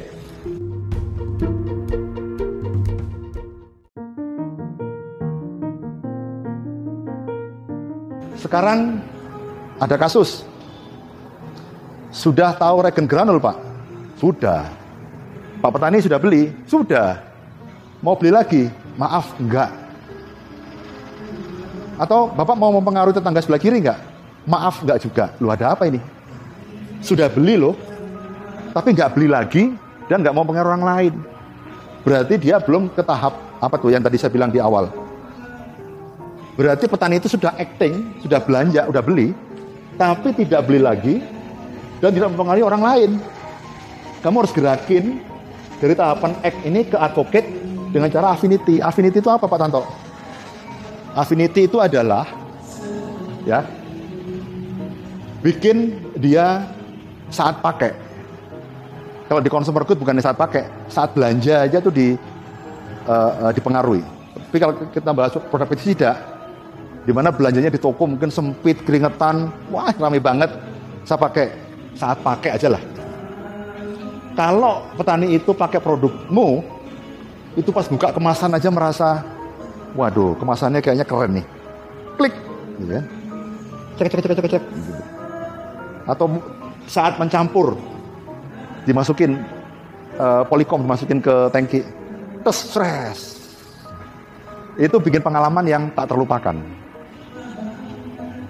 Sekarang 8.37 9.03
ada 9.77 9.95
kasus 9.99 10.47
sudah 12.11 12.55
tahu 12.55 12.83
regen 12.83 13.07
granul 13.09 13.39
Pak? 13.39 13.57
Sudah. 14.17 14.67
Pak 15.61 15.71
petani 15.73 15.99
sudah 15.99 16.19
beli? 16.21 16.53
Sudah. 16.69 17.21
Mau 18.01 18.13
beli 18.13 18.31
lagi? 18.31 18.69
Maaf, 18.97 19.33
enggak. 19.41 19.73
Atau 21.97 22.29
Bapak 22.29 22.53
mau 22.57 22.69
mempengaruhi 22.77 23.17
tetangga 23.17 23.41
sebelah 23.41 23.61
kiri 23.61 23.81
enggak? 23.81 23.99
Maaf, 24.45 24.85
enggak 24.85 25.01
juga. 25.01 25.33
Lu 25.41 25.49
ada 25.49 25.73
apa 25.73 25.89
ini? 25.89 26.01
Sudah 27.01 27.29
beli 27.29 27.57
loh, 27.57 27.77
tapi 28.73 28.93
enggak 28.93 29.17
beli 29.17 29.27
lagi 29.29 29.73
dan 30.09 30.21
enggak 30.21 30.35
mau 30.37 30.45
pengaruh 30.45 30.77
orang 30.77 30.85
lain. 30.85 31.13
Berarti 32.05 32.39
dia 32.39 32.61
belum 32.61 32.93
ke 32.93 33.03
tahap 33.03 33.35
apa 33.59 33.75
tuh 33.81 33.91
yang 33.91 34.05
tadi 34.05 34.15
saya 34.15 34.31
bilang 34.31 34.53
di 34.53 34.61
awal. 34.61 34.89
Berarti 36.57 36.89
petani 36.89 37.21
itu 37.21 37.29
sudah 37.29 37.53
acting, 37.53 38.17
sudah 38.25 38.41
belanja, 38.41 38.89
sudah 38.89 39.03
beli, 39.05 39.29
tapi 39.93 40.33
tidak 40.33 40.65
beli 40.65 40.81
lagi, 40.81 41.21
dan 42.01 42.09
tidak 42.13 42.29
mempengaruhi 42.33 42.65
orang 42.65 42.83
lain. 42.83 43.11
Kamu 44.21 44.43
harus 44.43 44.53
gerakin 44.53 45.21
dari 45.77 45.93
tahapan 45.93 46.33
act 46.41 46.59
ini 46.65 46.81
ke 46.85 46.97
advocate 46.97 47.47
dengan 47.93 48.09
cara 48.09 48.33
affinity. 48.33 48.81
Affinity 48.81 49.21
itu 49.21 49.29
apa 49.29 49.45
Pak 49.45 49.59
Tanto? 49.61 49.81
Affinity 51.17 51.65
itu 51.65 51.77
adalah 51.81 52.29
ya 53.45 53.65
bikin 55.41 55.97
dia 56.17 56.65
saat 57.29 57.61
pakai. 57.61 57.93
Kalau 59.27 59.43
di 59.43 59.51
consumer 59.51 59.83
good 59.83 59.99
bukan 59.99 60.23
saat 60.23 60.39
pakai, 60.39 60.87
saat 60.87 61.11
belanja 61.11 61.67
aja 61.67 61.83
tuh 61.83 61.91
di 61.91 62.15
uh, 63.07 63.31
uh, 63.43 63.51
dipengaruhi. 63.51 63.99
Tapi 64.47 64.57
kalau 64.63 64.73
kita 64.87 65.11
bahas 65.11 65.35
produk 65.51 65.67
pestisida, 65.67 66.15
di 67.03 67.11
mana 67.11 67.35
belanjanya 67.35 67.67
di 67.67 67.75
toko 67.75 68.07
mungkin 68.07 68.31
sempit, 68.31 68.87
keringetan, 68.87 69.51
wah 69.67 69.91
ramai 69.99 70.23
banget. 70.23 70.47
Saya 71.03 71.19
pakai 71.19 71.66
saat 71.97 72.21
pakai 72.21 72.53
aja 72.53 72.69
lah. 72.69 72.81
Kalau 74.37 74.85
petani 74.93 75.33
itu 75.33 75.49
pakai 75.49 75.81
produkmu, 75.81 76.61
itu 77.57 77.73
pas 77.73 77.89
buka 77.89 78.13
kemasan 78.13 78.53
aja 78.53 78.69
merasa, 78.69 79.25
waduh 79.97 80.37
kemasannya 80.37 80.77
kayaknya 80.77 81.09
keren 81.09 81.41
nih. 81.41 81.45
Klik, 82.21 82.35
gitu 82.77 82.91
ya. 83.01 83.03
Cek, 83.97 84.13
cek, 84.13 84.21
cek, 84.21 84.37
cek, 84.37 84.49
cek. 84.53 84.63
Atau 86.05 86.37
saat 86.85 87.17
mencampur, 87.17 87.73
dimasukin 88.85 89.41
uh, 90.21 90.45
polikom, 90.45 90.85
dimasukin 90.85 91.17
ke 91.17 91.49
tangki, 91.49 91.81
tes, 92.45 92.57
stres. 92.61 93.19
Itu 94.77 95.01
bikin 95.01 95.25
pengalaman 95.25 95.65
yang 95.65 95.89
tak 95.97 96.13
terlupakan. 96.13 96.53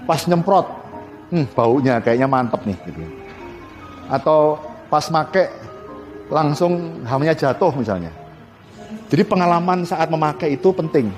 Pas 0.04 0.20
nyemprot, 0.28 0.68
hmm, 1.32 1.48
baunya 1.56 2.04
kayaknya 2.04 2.28
mantep 2.28 2.60
nih. 2.68 2.76
Gitu 2.84 3.17
atau 4.08 4.60
pas 4.88 5.04
make 5.12 5.52
langsung 6.32 7.04
hamnya 7.08 7.36
jatuh 7.36 7.72
misalnya. 7.76 8.12
Jadi 9.08 9.24
pengalaman 9.24 9.88
saat 9.88 10.12
memakai 10.12 10.60
itu 10.60 10.72
penting. 10.76 11.12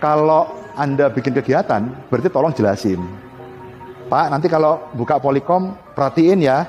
Kalau 0.00 0.52
Anda 0.76 1.08
bikin 1.08 1.32
kegiatan, 1.32 1.84
berarti 2.08 2.28
tolong 2.28 2.52
jelasin. 2.52 3.00
Pak, 4.08 4.26
nanti 4.28 4.52
kalau 4.52 4.84
buka 4.92 5.16
polikom, 5.16 5.72
perhatiin 5.96 6.44
ya, 6.44 6.68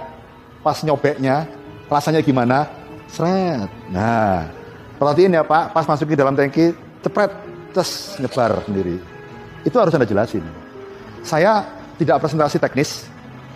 pas 0.64 0.80
nyobeknya, 0.84 1.48
rasanya 1.92 2.24
gimana? 2.24 2.68
Seret. 3.12 3.68
Nah, 3.92 4.48
perhatiin 4.96 5.36
ya 5.36 5.44
Pak, 5.44 5.76
pas 5.76 5.84
masukin 5.84 6.16
dalam 6.16 6.36
tangki, 6.36 6.72
cepret, 7.04 7.32
terus 7.76 8.16
nyebar 8.24 8.64
sendiri. 8.64 8.96
Itu 9.68 9.76
harus 9.80 9.92
Anda 9.96 10.08
jelasin. 10.08 10.44
Saya 11.26 11.66
tidak 12.00 12.24
presentasi 12.24 12.56
teknis, 12.60 13.08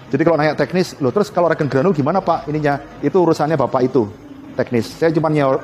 jadi 0.09 0.21
kalau 0.25 0.37
nanya 0.41 0.57
teknis, 0.57 0.97
loh 0.97 1.13
terus 1.13 1.29
kalau 1.29 1.45
regen 1.45 1.69
granul 1.69 1.93
gimana 1.93 2.17
Pak 2.17 2.49
ininya? 2.49 2.81
Itu 3.05 3.21
urusannya 3.21 3.53
Bapak 3.53 3.85
itu, 3.85 4.09
teknis. 4.57 4.89
Saya 4.97 5.13
cuma 5.13 5.29
nyaur, 5.29 5.61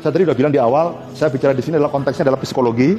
saya 0.00 0.10
tadi 0.16 0.24
udah 0.24 0.36
bilang 0.36 0.52
di 0.52 0.56
awal, 0.56 0.96
saya 1.12 1.28
bicara 1.28 1.52
di 1.52 1.60
sini 1.60 1.76
adalah 1.76 1.92
konteksnya 1.92 2.32
adalah 2.32 2.40
psikologi. 2.40 2.96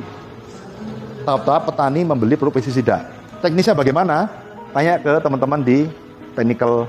Tahap-tahap 1.26 1.72
petani 1.72 2.06
membeli 2.06 2.38
produk 2.38 2.62
pestisida. 2.62 3.10
Teknisnya 3.42 3.74
bagaimana? 3.74 4.30
Tanya 4.70 5.02
ke 5.02 5.18
teman-teman 5.24 5.60
di 5.66 5.90
technical 6.38 6.86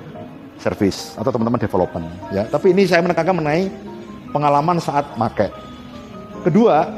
service 0.60 1.16
atau 1.16 1.32
teman-teman 1.32 1.60
development. 1.60 2.06
Ya, 2.28 2.44
tapi 2.44 2.76
ini 2.76 2.84
saya 2.84 3.00
menekankan 3.00 3.40
mengenai 3.40 3.72
pengalaman 4.36 4.82
saat 4.84 5.06
make. 5.16 5.48
Kedua, 6.44 6.92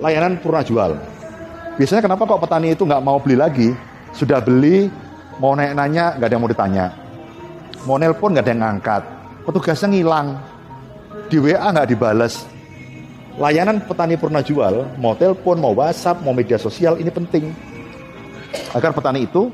layanan 0.00 0.40
purna 0.40 0.64
jual. 0.64 0.96
Biasanya 1.76 2.00
kenapa 2.06 2.24
kok 2.24 2.40
petani 2.40 2.72
itu 2.72 2.86
nggak 2.88 3.02
mau 3.04 3.20
beli 3.20 3.36
lagi? 3.36 3.68
Sudah 4.16 4.40
beli, 4.40 4.88
Mau 5.40 5.56
naik 5.56 5.72
nanya, 5.72 6.20
nggak 6.20 6.28
ada 6.28 6.34
yang 6.36 6.42
mau 6.44 6.52
ditanya. 6.52 6.86
Mau 7.88 7.96
nelpon, 7.96 8.36
nggak 8.36 8.44
ada 8.44 8.52
yang 8.52 8.60
ngangkat. 8.60 9.02
Petugasnya 9.48 9.88
ngilang. 9.88 10.36
Di 11.32 11.40
WA 11.40 11.64
nggak 11.64 11.88
dibales. 11.88 12.44
Layanan 13.40 13.80
petani 13.80 14.20
purna 14.20 14.44
jual, 14.44 14.84
mau 15.00 15.16
telepon, 15.16 15.56
mau 15.56 15.72
WhatsApp, 15.72 16.20
mau 16.20 16.36
media 16.36 16.60
sosial, 16.60 17.00
ini 17.00 17.08
penting. 17.08 17.56
Agar 18.76 18.92
petani 18.92 19.24
itu, 19.24 19.48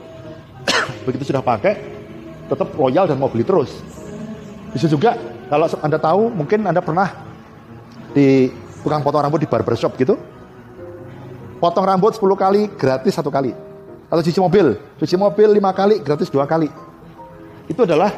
begitu 1.07 1.31
sudah 1.31 1.39
pakai, 1.39 1.79
tetap 2.51 2.67
loyal 2.75 3.07
dan 3.07 3.23
mau 3.23 3.31
beli 3.31 3.47
terus. 3.47 3.79
Bisa 4.75 4.91
juga, 4.91 5.15
kalau 5.47 5.71
Anda 5.87 6.03
tahu, 6.03 6.35
mungkin 6.35 6.67
Anda 6.67 6.83
pernah 6.83 7.15
di 8.11 8.51
tukang 8.83 9.07
potong 9.07 9.23
rambut 9.23 9.39
di 9.39 9.47
barbershop 9.47 9.95
gitu, 10.03 10.19
potong 11.63 11.87
rambut 11.87 12.11
10 12.11 12.27
kali 12.35 12.67
gratis 12.75 13.15
satu 13.15 13.31
kali 13.31 13.66
atau 14.07 14.23
cuci 14.23 14.39
mobil, 14.39 14.67
cuci 15.03 15.17
mobil 15.19 15.49
lima 15.59 15.75
kali 15.75 15.99
gratis 15.99 16.31
dua 16.31 16.47
kali. 16.47 16.71
Itu 17.67 17.83
adalah 17.83 18.15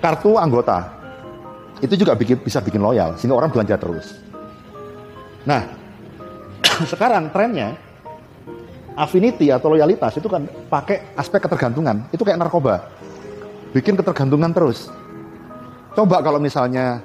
kartu 0.00 0.36
anggota. 0.36 1.00
Itu 1.80 1.96
juga 1.96 2.12
bikin, 2.12 2.44
bisa 2.44 2.60
bikin 2.60 2.80
loyal 2.80 3.16
sehingga 3.16 3.40
orang 3.40 3.48
belanja 3.48 3.80
terus. 3.80 4.20
Nah, 5.48 5.64
sekarang 6.92 7.32
trennya 7.32 7.72
affinity 9.00 9.48
atau 9.48 9.72
loyalitas 9.72 10.20
itu 10.20 10.28
kan 10.28 10.44
pakai 10.68 11.16
aspek 11.16 11.40
ketergantungan. 11.48 12.12
Itu 12.12 12.20
kayak 12.28 12.36
narkoba. 12.36 12.84
Bikin 13.72 13.96
ketergantungan 13.96 14.52
terus. 14.52 14.92
Coba 15.96 16.20
kalau 16.20 16.36
misalnya 16.36 17.00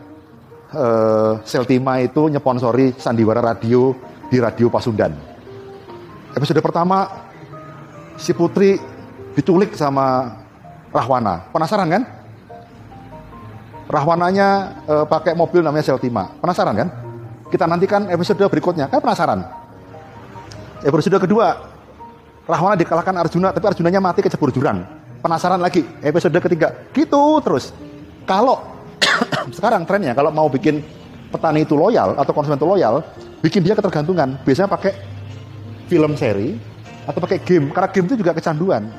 uh, 0.76 1.40
Seltima 1.48 2.04
itu 2.04 2.28
nyponsori 2.28 3.00
sandiwara 3.00 3.40
radio 3.40 3.96
di 4.28 4.44
radio 4.44 4.68
Pasundan. 4.68 5.16
Episode 6.36 6.60
pertama 6.60 7.25
si 8.16 8.32
Putri 8.32 8.80
diculik 9.36 9.76
sama 9.76 10.32
Rahwana. 10.92 11.52
Penasaran 11.52 11.88
kan? 11.92 12.04
Rahwananya 13.86 14.48
uh, 14.90 15.06
pakai 15.06 15.38
mobil 15.38 15.62
namanya 15.62 15.86
Seltima. 15.86 16.32
Penasaran 16.42 16.74
kan? 16.74 16.90
Kita 17.52 17.70
nantikan 17.70 18.10
episode 18.10 18.42
berikutnya. 18.50 18.90
Kan 18.90 19.04
penasaran? 19.04 19.46
Episode 20.82 21.22
kedua, 21.22 21.54
Rahwana 22.50 22.74
dikalahkan 22.78 23.16
Arjuna, 23.26 23.54
tapi 23.54 23.66
Arjunanya 23.70 24.02
mati 24.02 24.26
kecebur 24.26 24.50
jurang. 24.50 24.82
Penasaran 25.22 25.62
lagi, 25.62 25.86
episode 26.02 26.38
ketiga. 26.42 26.74
Gitu 26.94 27.22
terus. 27.46 27.74
Kalau 28.26 28.62
sekarang 29.56 29.86
trennya, 29.86 30.18
kalau 30.18 30.34
mau 30.34 30.50
bikin 30.50 30.82
petani 31.30 31.66
itu 31.66 31.78
loyal 31.78 32.18
atau 32.18 32.34
konsumen 32.34 32.58
itu 32.58 32.66
loyal, 32.66 33.06
bikin 33.46 33.62
dia 33.62 33.78
ketergantungan. 33.78 34.42
Biasanya 34.42 34.70
pakai 34.70 34.94
film 35.86 36.18
seri 36.18 36.75
atau 37.06 37.20
pakai 37.22 37.40
game. 37.42 37.72
Karena 37.72 37.90
game 37.90 38.06
itu 38.10 38.16
juga 38.20 38.34
kecanduan. 38.34 38.90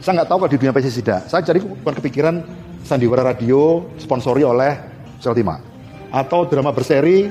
Saya 0.00 0.22
nggak 0.22 0.28
tahu 0.32 0.38
kalau 0.40 0.50
di 0.50 0.58
dunia 0.58 0.72
pestisida. 0.72 1.20
Saya 1.28 1.44
jadi 1.44 1.60
bukan 1.60 1.94
kepikiran 2.00 2.34
sandiwara 2.86 3.20
radio 3.20 3.84
sponsori 4.00 4.40
oleh 4.40 4.72
Seltima 5.20 5.60
atau 6.10 6.48
drama 6.48 6.72
berseri 6.72 7.28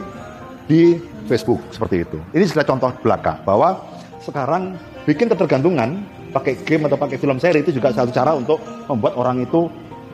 di 0.70 1.02
Facebook 1.26 1.66
seperti 1.74 2.06
itu. 2.06 2.18
Ini 2.32 2.46
sudah 2.46 2.64
contoh 2.64 2.94
belaka 3.02 3.42
bahwa 3.42 3.82
sekarang 4.22 4.78
bikin 5.10 5.26
ketergantungan 5.34 6.06
pakai 6.30 6.62
game 6.62 6.86
atau 6.86 6.98
pakai 7.02 7.18
film 7.18 7.42
seri 7.42 7.66
itu 7.66 7.74
juga 7.74 7.90
satu 7.90 8.14
cara 8.14 8.38
untuk 8.38 8.62
membuat 8.86 9.18
orang 9.18 9.42
itu 9.42 9.66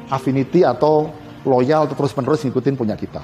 affinity 0.07 0.63
atau 0.63 1.11
loyal 1.43 1.85
atau 1.85 1.95
terus-menerus 1.99 2.47
ngikutin 2.47 2.75
punya 2.79 2.95
kita. 2.95 3.21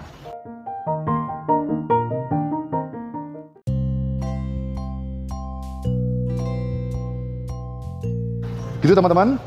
Gitu 8.81 8.97
teman-teman. 8.97 9.37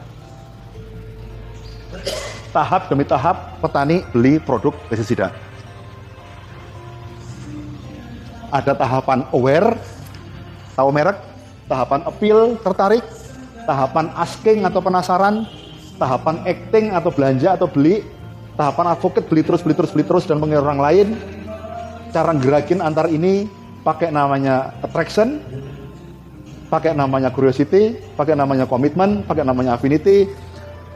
Tahap 2.55 2.87
demi 2.87 3.03
tahap 3.03 3.59
petani 3.59 4.07
beli 4.15 4.39
produk 4.39 4.71
pestisida. 4.87 5.35
Ada 8.55 8.79
tahapan 8.79 9.27
aware, 9.35 9.75
tahu 10.79 10.95
merek, 10.95 11.19
tahapan 11.67 12.07
appeal, 12.07 12.55
tertarik, 12.63 13.03
tahapan 13.67 14.15
asking 14.15 14.63
atau 14.63 14.79
penasaran, 14.79 15.51
tahapan 15.99 16.39
acting 16.47 16.95
atau 16.95 17.11
belanja 17.11 17.59
atau 17.59 17.67
beli, 17.67 18.07
tahapan 18.55 18.95
advocate 18.95 19.27
beli 19.27 19.43
terus, 19.43 19.67
beli 19.67 19.75
terus, 19.75 19.91
beli 19.91 20.07
terus 20.07 20.25
dan 20.31 20.39
mengira 20.39 20.63
orang 20.63 20.79
lain. 20.79 21.09
Cara 22.15 22.31
gerakin 22.39 22.79
antar 22.79 23.11
ini 23.11 23.51
pakai 23.83 24.15
namanya 24.15 24.71
attraction, 24.87 25.43
pakai 26.75 26.91
namanya 26.91 27.31
curiosity, 27.31 27.95
pakai 28.19 28.35
namanya 28.35 28.67
komitmen, 28.67 29.23
pakai 29.23 29.47
namanya 29.47 29.79
affinity. 29.79 30.27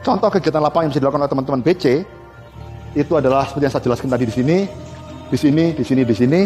Contoh 0.03 0.27
kegiatan 0.27 0.59
lapangan 0.59 0.87
yang 0.87 0.91
bisa 0.91 0.99
dilakukan 0.99 1.23
oleh 1.23 1.31
teman-teman 1.31 1.61
BC 1.63 2.03
itu 2.99 3.13
adalah 3.15 3.47
seperti 3.47 3.63
yang 3.67 3.73
saya 3.73 3.85
jelaskan 3.87 4.09
tadi 4.11 4.25
di 4.27 4.33
sini, 4.35 4.57
di 5.31 5.37
sini, 5.39 5.65
di 5.71 5.83
sini, 5.87 6.01
di 6.03 6.15
sini. 6.15 6.41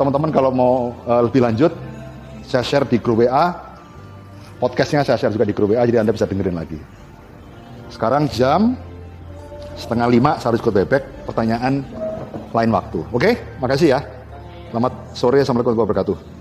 Teman-teman 0.00 0.30
kalau 0.32 0.48
mau 0.54 0.96
uh, 1.04 1.20
lebih 1.28 1.44
lanjut, 1.44 1.74
saya 2.46 2.64
share 2.64 2.88
di 2.88 2.96
grup 2.96 3.20
WA. 3.20 3.52
Podcastnya 4.58 5.04
saya 5.04 5.20
share 5.20 5.34
juga 5.34 5.44
di 5.44 5.52
grup 5.52 5.76
WA, 5.76 5.84
jadi 5.84 6.00
Anda 6.00 6.16
bisa 6.16 6.24
dengerin 6.24 6.56
lagi. 6.56 6.78
Sekarang 7.92 8.30
jam 8.32 8.78
setengah 9.76 10.08
lima, 10.08 10.40
saya 10.40 10.54
harus 10.54 10.62
ikut 10.64 10.72
bebek. 10.72 11.02
Pertanyaan 11.28 11.84
lain 12.54 12.70
waktu. 12.72 13.00
Oke, 13.12 13.36
makasih 13.60 13.98
ya. 13.98 14.00
Selamat 14.70 14.92
sore, 15.12 15.40
Assalamualaikum 15.42 15.74
warahmatullahi 15.74 16.16
wabarakatuh. 16.16 16.37